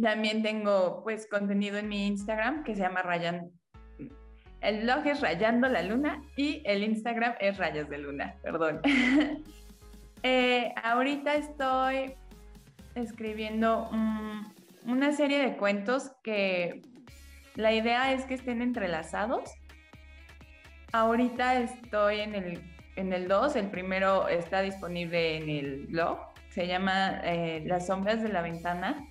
[0.00, 3.50] también tengo pues contenido en mi Instagram que se llama Rayan.
[4.62, 8.80] El blog es Rayando la Luna y el Instagram es Rayas de Luna, perdón.
[10.22, 12.12] Eh, ahorita estoy
[12.94, 13.88] escribiendo
[14.86, 16.82] una serie de cuentos que
[17.56, 19.50] la idea es que estén entrelazados.
[20.92, 22.62] Ahorita estoy en el,
[22.96, 26.18] en el 2, el primero está disponible en el blog,
[26.50, 29.06] se llama eh, Las sombras de la ventana.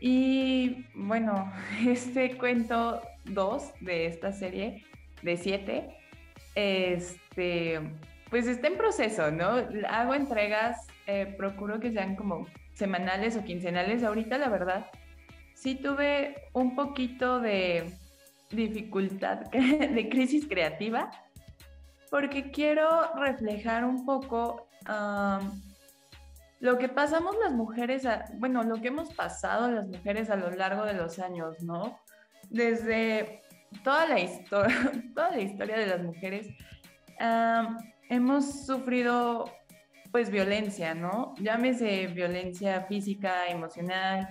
[0.00, 1.52] Y bueno,
[1.86, 4.84] este cuento 2 de esta serie
[5.22, 5.88] de 7,
[6.54, 7.80] este,
[8.30, 9.62] pues está en proceso, ¿no?
[9.88, 14.02] Hago entregas, eh, procuro que sean como semanales o quincenales.
[14.02, 14.86] Ahorita, la verdad,
[15.54, 17.92] sí tuve un poquito de
[18.50, 21.10] dificultad, de crisis creativa,
[22.10, 24.68] porque quiero reflejar un poco
[26.60, 30.84] lo que pasamos las mujeres, bueno, lo que hemos pasado las mujeres a lo largo
[30.84, 31.98] de los años, ¿no?
[32.50, 33.42] Desde
[33.82, 36.48] toda la historia, toda la historia de las mujeres,
[38.08, 39.50] hemos sufrido
[40.14, 41.34] pues violencia, ¿no?
[41.40, 44.28] Llámese violencia física, emocional,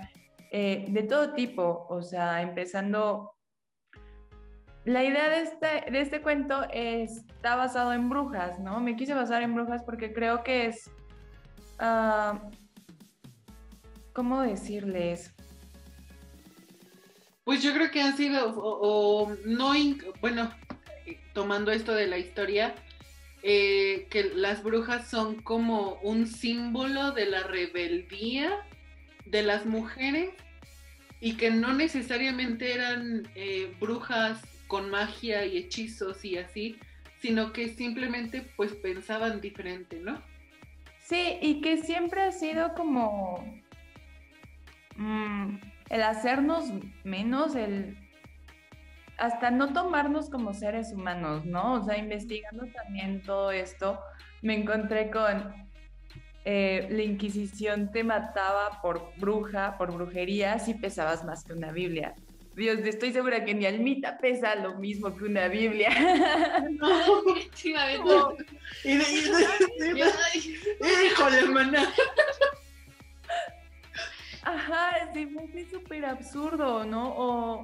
[0.49, 3.33] eh, de todo tipo, o sea, empezando...
[4.85, 8.79] La idea de este, de este cuento está basado en brujas, ¿no?
[8.79, 10.89] Me quise basar en brujas porque creo que es...
[11.81, 12.39] Uh,
[14.13, 15.33] ¿Cómo decirles?
[17.43, 19.73] Pues yo creo que han sido, o no,
[20.21, 20.49] bueno,
[21.33, 22.73] tomando esto de la historia,
[23.45, 28.65] eh, que las brujas son como un símbolo de la rebeldía
[29.25, 30.29] de las mujeres
[31.19, 36.77] y que no necesariamente eran eh, brujas con magia y hechizos y así,
[37.21, 40.21] sino que simplemente pues pensaban diferente, ¿no?
[40.99, 43.45] Sí, y que siempre ha sido como
[44.95, 45.57] mm,
[45.89, 46.71] el hacernos
[47.03, 47.97] menos, el
[49.17, 51.75] hasta no tomarnos como seres humanos, ¿no?
[51.75, 53.99] O sea, investigando también todo esto,
[54.41, 55.53] me encontré con
[56.45, 62.15] eh, la Inquisición te mataba por bruja, por brujería, si pesabas más que una Biblia.
[62.55, 65.89] Dios, estoy segura que ni Almita pesa lo mismo que una Biblia.
[66.71, 66.89] No,
[71.05, 71.89] Híjole, hermana.
[74.43, 77.13] Ajá, sí, fue súper absurdo, ¿no?
[77.15, 77.63] O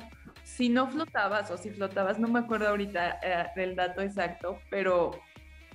[0.55, 5.11] si no flotabas o si flotabas, no me acuerdo ahorita eh, del dato exacto, pero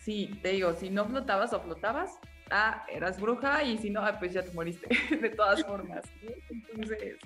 [0.00, 2.18] sí, te digo, si no flotabas o flotabas,
[2.50, 4.88] ah, eras bruja y si no, ah, pues ya te moriste
[5.20, 6.04] de todas formas.
[6.50, 7.16] Entonces,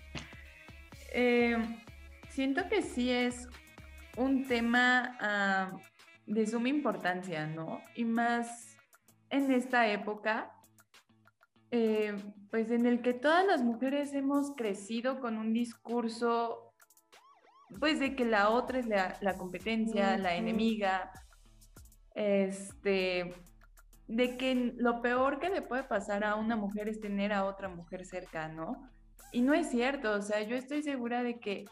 [1.12, 1.80] em,
[2.28, 3.48] siento que sí es
[4.16, 5.72] un tema ah,
[6.26, 7.80] de suma importancia, ¿no?
[7.94, 8.76] Y más
[9.30, 10.52] en esta época,
[11.70, 12.14] eh,
[12.50, 16.67] pues en el que todas las mujeres hemos crecido con un discurso
[17.80, 21.10] pues de que la otra es la, competencia, la enemiga,
[22.14, 23.34] este,
[24.06, 27.68] de que lo peor que le puede pasar a una mujer es tener a otra
[27.68, 28.90] mujer cerca, ¿no?
[29.32, 31.66] Y no es cierto, o sea, yo estoy segura de que,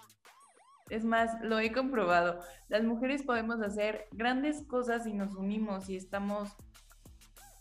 [0.90, 5.96] es más, lo he comprobado, las mujeres podemos hacer grandes cosas si nos unimos y
[5.96, 6.54] estamos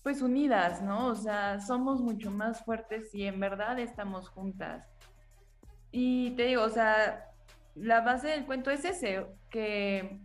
[0.03, 1.07] pues unidas, ¿no?
[1.07, 4.85] O sea, somos mucho más fuertes si en verdad estamos juntas.
[5.89, 7.25] Y te digo, o sea,
[7.75, 10.19] la base del cuento es ese, que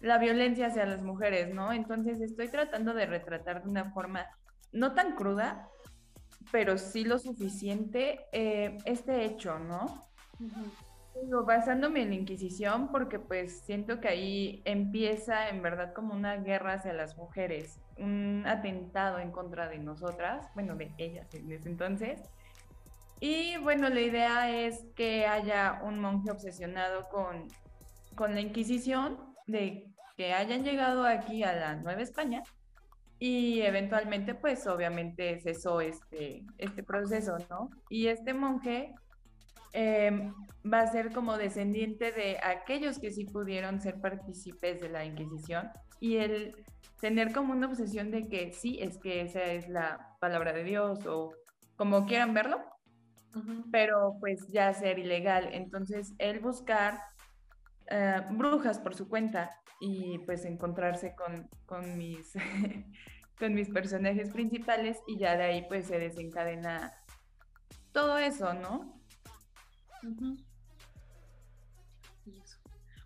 [0.00, 1.72] la violencia hacia las mujeres, ¿no?
[1.72, 4.26] Entonces estoy tratando de retratar de una forma
[4.72, 5.68] no tan cruda,
[6.50, 10.08] pero sí lo suficiente eh, este hecho, ¿no?
[11.44, 16.74] basándome en la Inquisición, porque pues siento que ahí empieza en verdad como una guerra
[16.74, 22.22] hacia las mujeres, un atentado en contra de nosotras, bueno, de ellas en ese entonces,
[23.20, 27.48] y bueno, la idea es que haya un monje obsesionado con,
[28.34, 32.42] la Inquisición, de que hayan llegado aquí a la Nueva España
[33.18, 37.70] y eventualmente pues obviamente cesó este, este proceso, ¿no?
[37.88, 38.92] Y este monje
[39.72, 40.34] em,
[40.70, 45.70] va a ser como descendiente de aquellos que sí pudieron ser partícipes de la Inquisición
[45.98, 46.54] y el
[47.00, 51.06] tener como una obsesión de que sí, es que esa es la palabra de Dios
[51.06, 51.32] o
[51.76, 52.60] como quieran verlo,
[53.70, 55.48] pero pues ya ser ilegal.
[55.52, 57.00] Entonces, él buscar
[57.88, 59.50] eh, brujas por su cuenta
[59.80, 62.34] y pues encontrarse con, con mis,
[63.38, 66.92] con mis personajes principales y ya de ahí pues se desencadena
[67.92, 69.00] todo eso, ¿no?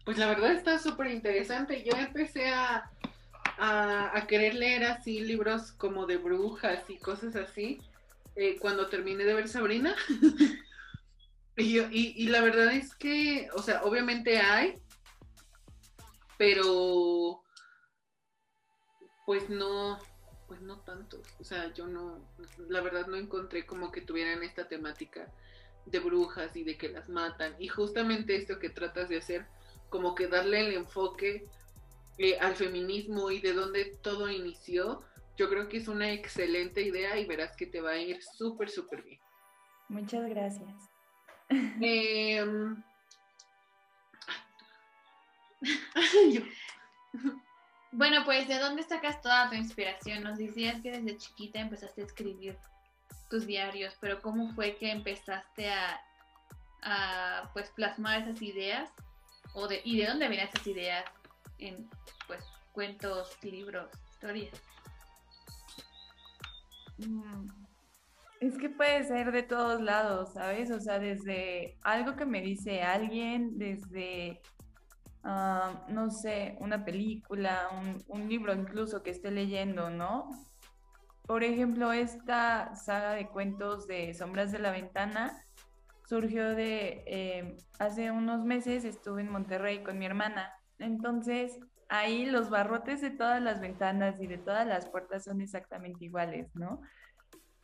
[0.04, 1.82] Pues la verdad está súper interesante.
[1.82, 2.90] Yo empecé a,
[3.58, 7.80] a, querer leer así libros como de brujas y cosas así
[8.36, 9.94] eh, cuando terminé de ver Sabrina.
[11.56, 14.78] y, y, la verdad es que, o sea, obviamente hay,
[16.36, 17.42] pero
[19.26, 19.98] pues no,
[20.46, 21.22] pues no tanto.
[21.38, 22.28] O sea, yo no,
[22.68, 25.32] la verdad no encontré como que tuvieran esta temática
[25.86, 27.54] de brujas y de que las matan.
[27.58, 29.46] Y justamente esto que tratas de hacer,
[29.88, 31.48] como que darle el enfoque
[32.18, 35.02] eh, al feminismo y de dónde todo inició,
[35.36, 38.68] yo creo que es una excelente idea y verás que te va a ir súper,
[38.70, 39.20] súper bien.
[39.88, 40.90] Muchas gracias.
[41.48, 42.82] Em,
[47.92, 50.22] bueno, pues ¿de dónde sacas toda tu inspiración?
[50.22, 52.58] Nos decías que desde chiquita empezaste a escribir
[53.28, 56.00] tus diarios, pero ¿cómo fue que empezaste a,
[56.82, 58.90] a pues plasmar esas ideas?
[59.54, 61.04] O de, ¿Y de dónde vienen esas ideas
[61.58, 61.88] en
[62.26, 64.60] pues cuentos, libros, historias?
[66.98, 67.46] Mm,
[68.40, 70.70] es que puede ser de todos lados, ¿sabes?
[70.70, 74.40] O sea, desde algo que me dice alguien, desde,
[75.22, 77.68] ah, no sé, una película,
[78.08, 80.28] un, libro incluso que esté leyendo, ¿no?
[81.26, 85.32] Por ejemplo, esta saga de cuentos de Sombras de la Ventana
[86.06, 90.52] surgió de, eh, hace unos meses estuve en Monterrey con mi hermana.
[90.78, 91.58] Entonces,
[91.98, 96.54] ahí los barrotes de todas las ventanas y de todas las puertas son exactamente iguales,
[96.54, 96.80] ¿no?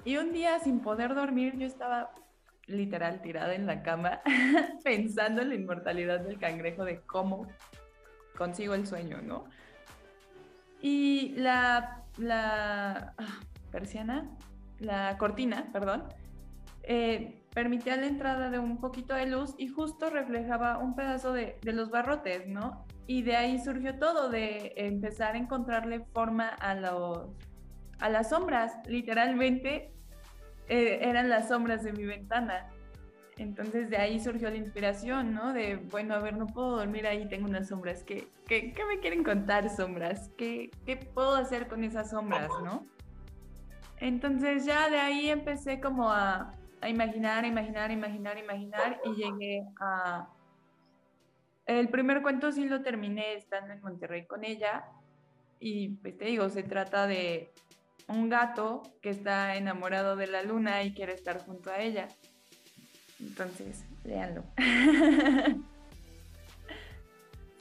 [0.04, 2.10] Y un día sin poder dormir, yo estaba
[2.66, 4.20] literal tirada en la cama
[4.84, 7.46] pensando en la inmortalidad del cangrejo, de cómo
[8.36, 9.44] consigo el sueño, ¿no?
[10.80, 13.14] Y la, ah,
[13.70, 14.30] persiana,
[14.78, 16.04] la cortina, perdón,
[16.82, 21.58] eh, permitía la entrada de un poquito de luz y justo reflejaba un pedazo de
[21.64, 22.86] los barrotes, ¿no?
[23.10, 27.26] Y de ahí surgió todo, de empezar a encontrarle forma a los
[27.98, 29.92] a las sombras, literalmente
[30.68, 32.68] eh, eran las sombras de mi ventana.
[33.36, 35.52] Entonces de ahí surgió la inspiración, ¿no?
[35.52, 38.04] De, bueno, a ver, no puedo dormir ahí, tengo unas sombras.
[38.04, 40.30] ¿Qué, qué, qué me quieren contar sombras?
[40.38, 42.86] ¿Qué, ¿Qué puedo hacer con esas sombras, no?
[43.98, 50.28] Entonces ya de ahí empecé como a, a imaginar, imaginar, imaginar, imaginar y llegué a...
[51.78, 54.86] El primer cuento sí lo terminé estando en Monterrey con ella
[55.60, 57.52] y pues te digo, se trata de
[58.08, 62.08] un gato que está enamorado de la luna y quiere estar junto a ella.
[63.20, 64.44] Entonces, léanlo.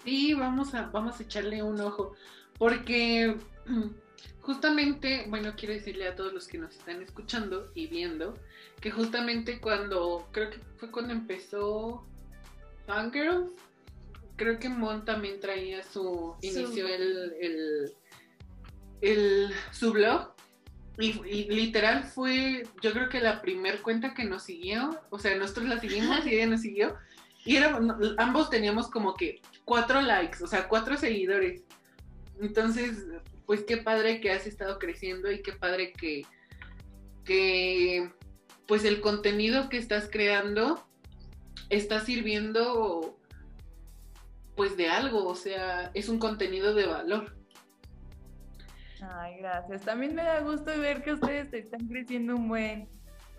[0.05, 2.13] Sí, vamos a, vamos a echarle un ojo,
[2.57, 3.35] porque
[4.41, 8.33] justamente, bueno, quiero decirle a todos los que nos están escuchando y viendo,
[8.79, 12.07] que justamente cuando, creo que fue cuando empezó
[12.87, 13.51] Fangirls,
[14.39, 17.93] creo que Mon también traía su, inició el, el,
[19.01, 20.33] el, su blog
[20.97, 21.13] y,
[21.49, 25.79] literal fue, yo creo que la primer cuenta que nos siguió, o sea, nosotros la
[25.79, 26.95] seguimos y ella nos siguió,
[27.45, 27.79] y era,
[28.17, 31.63] ambos teníamos como que cuatro likes, o sea, cuatro seguidores.
[32.41, 33.05] Entonces,
[33.45, 36.23] pues qué padre que has estado creciendo y qué padre que,
[37.23, 38.11] que
[38.67, 40.85] pues el contenido que estás creando
[41.69, 43.18] está sirviendo
[44.59, 47.33] pues de algo, o sea, es un contenido de valor.
[49.01, 49.83] Ay, gracias.
[49.83, 52.89] También me da gusto ver que ustedes están creciendo un buen.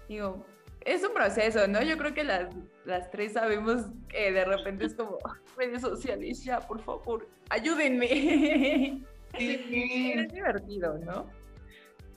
[0.08, 0.46] Digo,
[0.80, 1.82] es un proceso, ¿no?
[1.82, 2.48] Yo creo que las,
[2.86, 5.18] las tres sabemos que de repente es como
[5.58, 9.02] redes sociales, ya, por favor, ayúdenme.
[9.38, 10.12] Sí.
[10.16, 11.26] Es divertido, ¿no?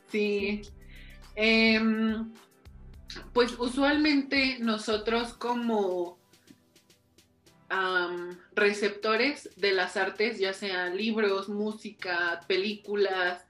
[0.08, 0.62] Sí.
[1.36, 2.34] Em,
[3.34, 6.18] pues usualmente nosotros como
[8.56, 13.44] receptores de las artes, ya sean libros, música, películas.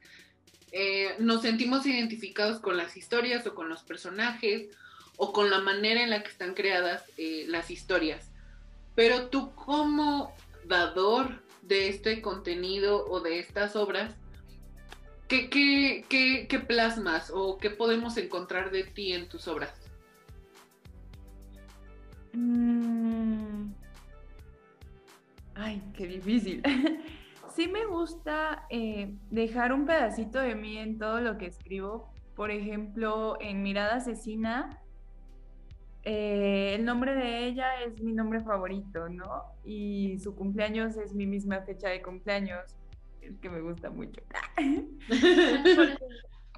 [0.72, 4.70] Eh, nos sentimos identificados con las historias o con los personajes
[5.18, 8.32] o con la manera en la que están creadas eh, las historias.
[8.96, 10.34] Pero tú como
[10.66, 14.16] dador de este contenido o de estas obras,
[15.28, 19.74] ¿qué, plasmas o qué podemos encontrar de ti en tus obras?
[22.34, 23.23] Mm,
[25.56, 26.62] Ay, qué difícil.
[27.56, 32.12] sí me gusta eh, dejar un pedacito de mí en todo lo que escribo.
[32.36, 34.82] Por ejemplo, en Mirada Asesina,
[36.04, 39.44] eh, el nombre de ella es mi nombre favorito, ¿no?
[39.64, 42.76] Y su cumpleaños es mi misma fecha de cumpleaños,
[43.22, 44.22] es que me gusta mucho.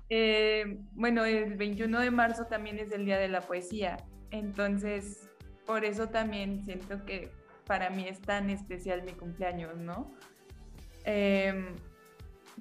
[0.09, 3.97] Eh, bueno, el 21 de marzo también es el Día de la Poesía,
[4.29, 5.27] entonces
[5.65, 7.31] por eso también siento que
[7.65, 10.11] para mí es tan especial mi cumpleaños, ¿no?
[11.03, 11.75] Em,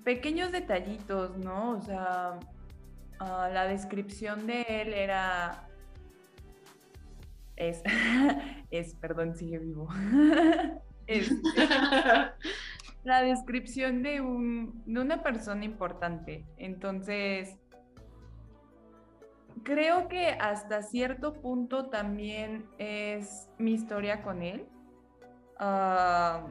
[0.03, 1.73] pequeños detallitos, ¿no?
[1.73, 2.39] O sea,
[3.21, 5.69] ah, la descripción de él era...
[7.57, 7.83] Es,
[8.71, 9.89] es, perdón, sigue vivo.
[11.07, 11.31] es,
[13.05, 16.45] la descripción de, un, de una persona importante.
[16.57, 17.57] Entonces,
[19.63, 24.67] creo que hasta cierto punto también es mi historia con él.
[25.59, 26.47] Ah,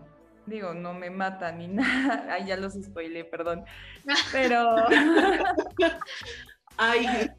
[0.45, 2.27] digo, no me mata ni nada.
[2.29, 3.63] Ay, ya los spoilé, perdón.
[4.31, 4.75] Pero.
[6.77, 7.29] ay.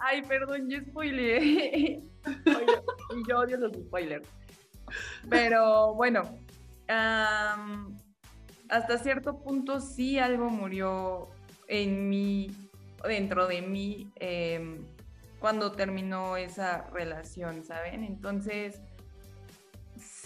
[0.00, 0.22] ay.
[0.22, 1.44] perdón, yo spoilé.
[1.44, 2.02] y
[3.28, 4.28] yo odio los spoilers.
[5.28, 6.22] Pero bueno,
[8.68, 11.28] hasta cierto punto sí algo murió
[11.68, 12.50] en mí,
[13.04, 14.84] dentro de mí, em,
[15.40, 18.04] cuando terminó esa relación, ¿saben?
[18.04, 18.80] Entonces,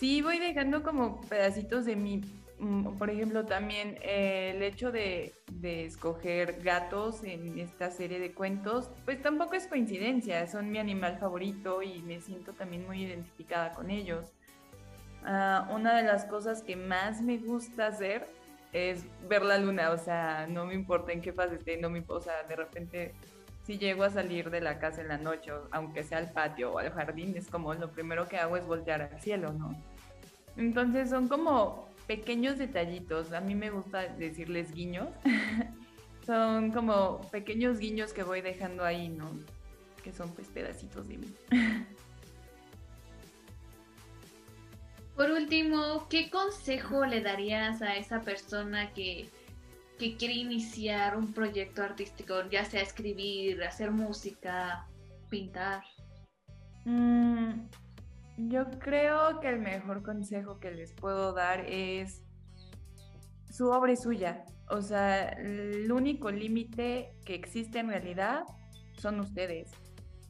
[0.01, 2.22] sí voy dejando como pedacitos de mí.
[2.59, 8.32] Mm, por ejemplo, también eh, el hecho de, de, escoger gatos en esta serie de
[8.32, 13.72] cuentos, pues tampoco es coincidencia, son mi animal favorito y me siento también muy identificada
[13.72, 14.26] con ellos.
[15.24, 18.26] Ah, una de las cosas que más me gusta hacer
[18.72, 22.05] es ver la luna, o sea, no me importa en qué fase esté, no me,
[22.07, 23.14] o sea, de repente
[23.64, 26.78] si llego a salir de la casa en la noche, aunque sea al patio o
[26.78, 29.76] al jardín, es como lo primero que hago es voltear al cielo, ¿no?
[30.57, 35.09] Entonces son como pequeños detallitos, a mí me gusta decirles guiños,
[36.26, 39.30] son como pequeños guiños que voy dejando ahí, ¿no?
[40.03, 41.34] Que son pues pedacitos de mí.
[45.20, 49.28] Por último, ¿qué consejo le darías a esa persona que,
[49.98, 54.88] quiere iniciar un proyecto artístico, ya sea escribir, hacer música,
[55.28, 55.82] pintar?
[56.86, 57.51] Mm,
[58.49, 62.22] yo creo que el mejor consejo que les puedo dar es
[63.51, 64.45] su obra es suya.
[64.68, 68.45] O sea, el único límite que existe en realidad
[68.95, 69.72] son ustedes.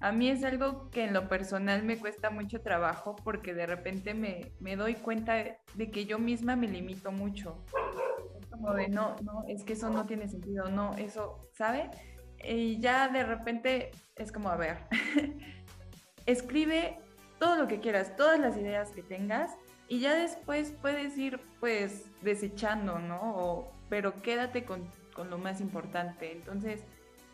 [0.01, 4.15] A mí es algo que en lo personal me cuesta mucho trabajo porque de repente
[4.15, 5.35] me, doy cuenta
[5.75, 7.63] de que yo misma me limito mucho.
[8.51, 11.91] como de, no, no, es que eso no tiene sentido, no, eso, ¿sabe?
[12.43, 14.79] Y ya de repente es como, a ver,
[16.27, 16.99] escribe
[17.41, 19.57] todo lo que quieras, todas las ideas que tengas
[19.89, 23.73] y ya después puedes ir pues desechando, ¿no?
[23.89, 26.31] pero quédate con, con lo más importante.
[26.31, 26.85] Entonces,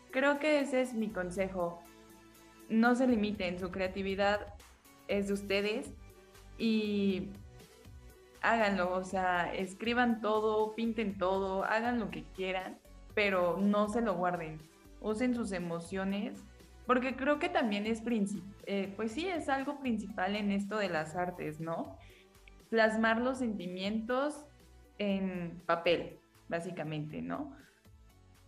[0.09, 1.83] creo que ese es mi consejo
[2.69, 4.53] no se limiten, su creatividad
[5.07, 5.93] es de ustedes
[6.57, 7.29] y
[8.41, 12.77] háganlo, o sea, escriban todo, pinten todo, hagan lo que quieran,
[13.13, 14.59] pero no se lo guarden,
[15.01, 16.43] usen sus emociones,
[16.85, 18.01] porque creo que también es,
[18.67, 21.97] eh, pues sí, es algo principal en esto de las artes, ¿no?
[22.69, 24.45] Plasmar los sentimientos
[24.99, 27.55] en papel, básicamente, ¿no?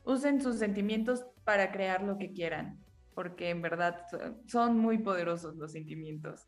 [0.03, 2.79] Usen sus sentimientos para crear lo que quieran
[3.19, 4.05] porque en verdad
[4.47, 6.47] son muy poderosos los sentimientos.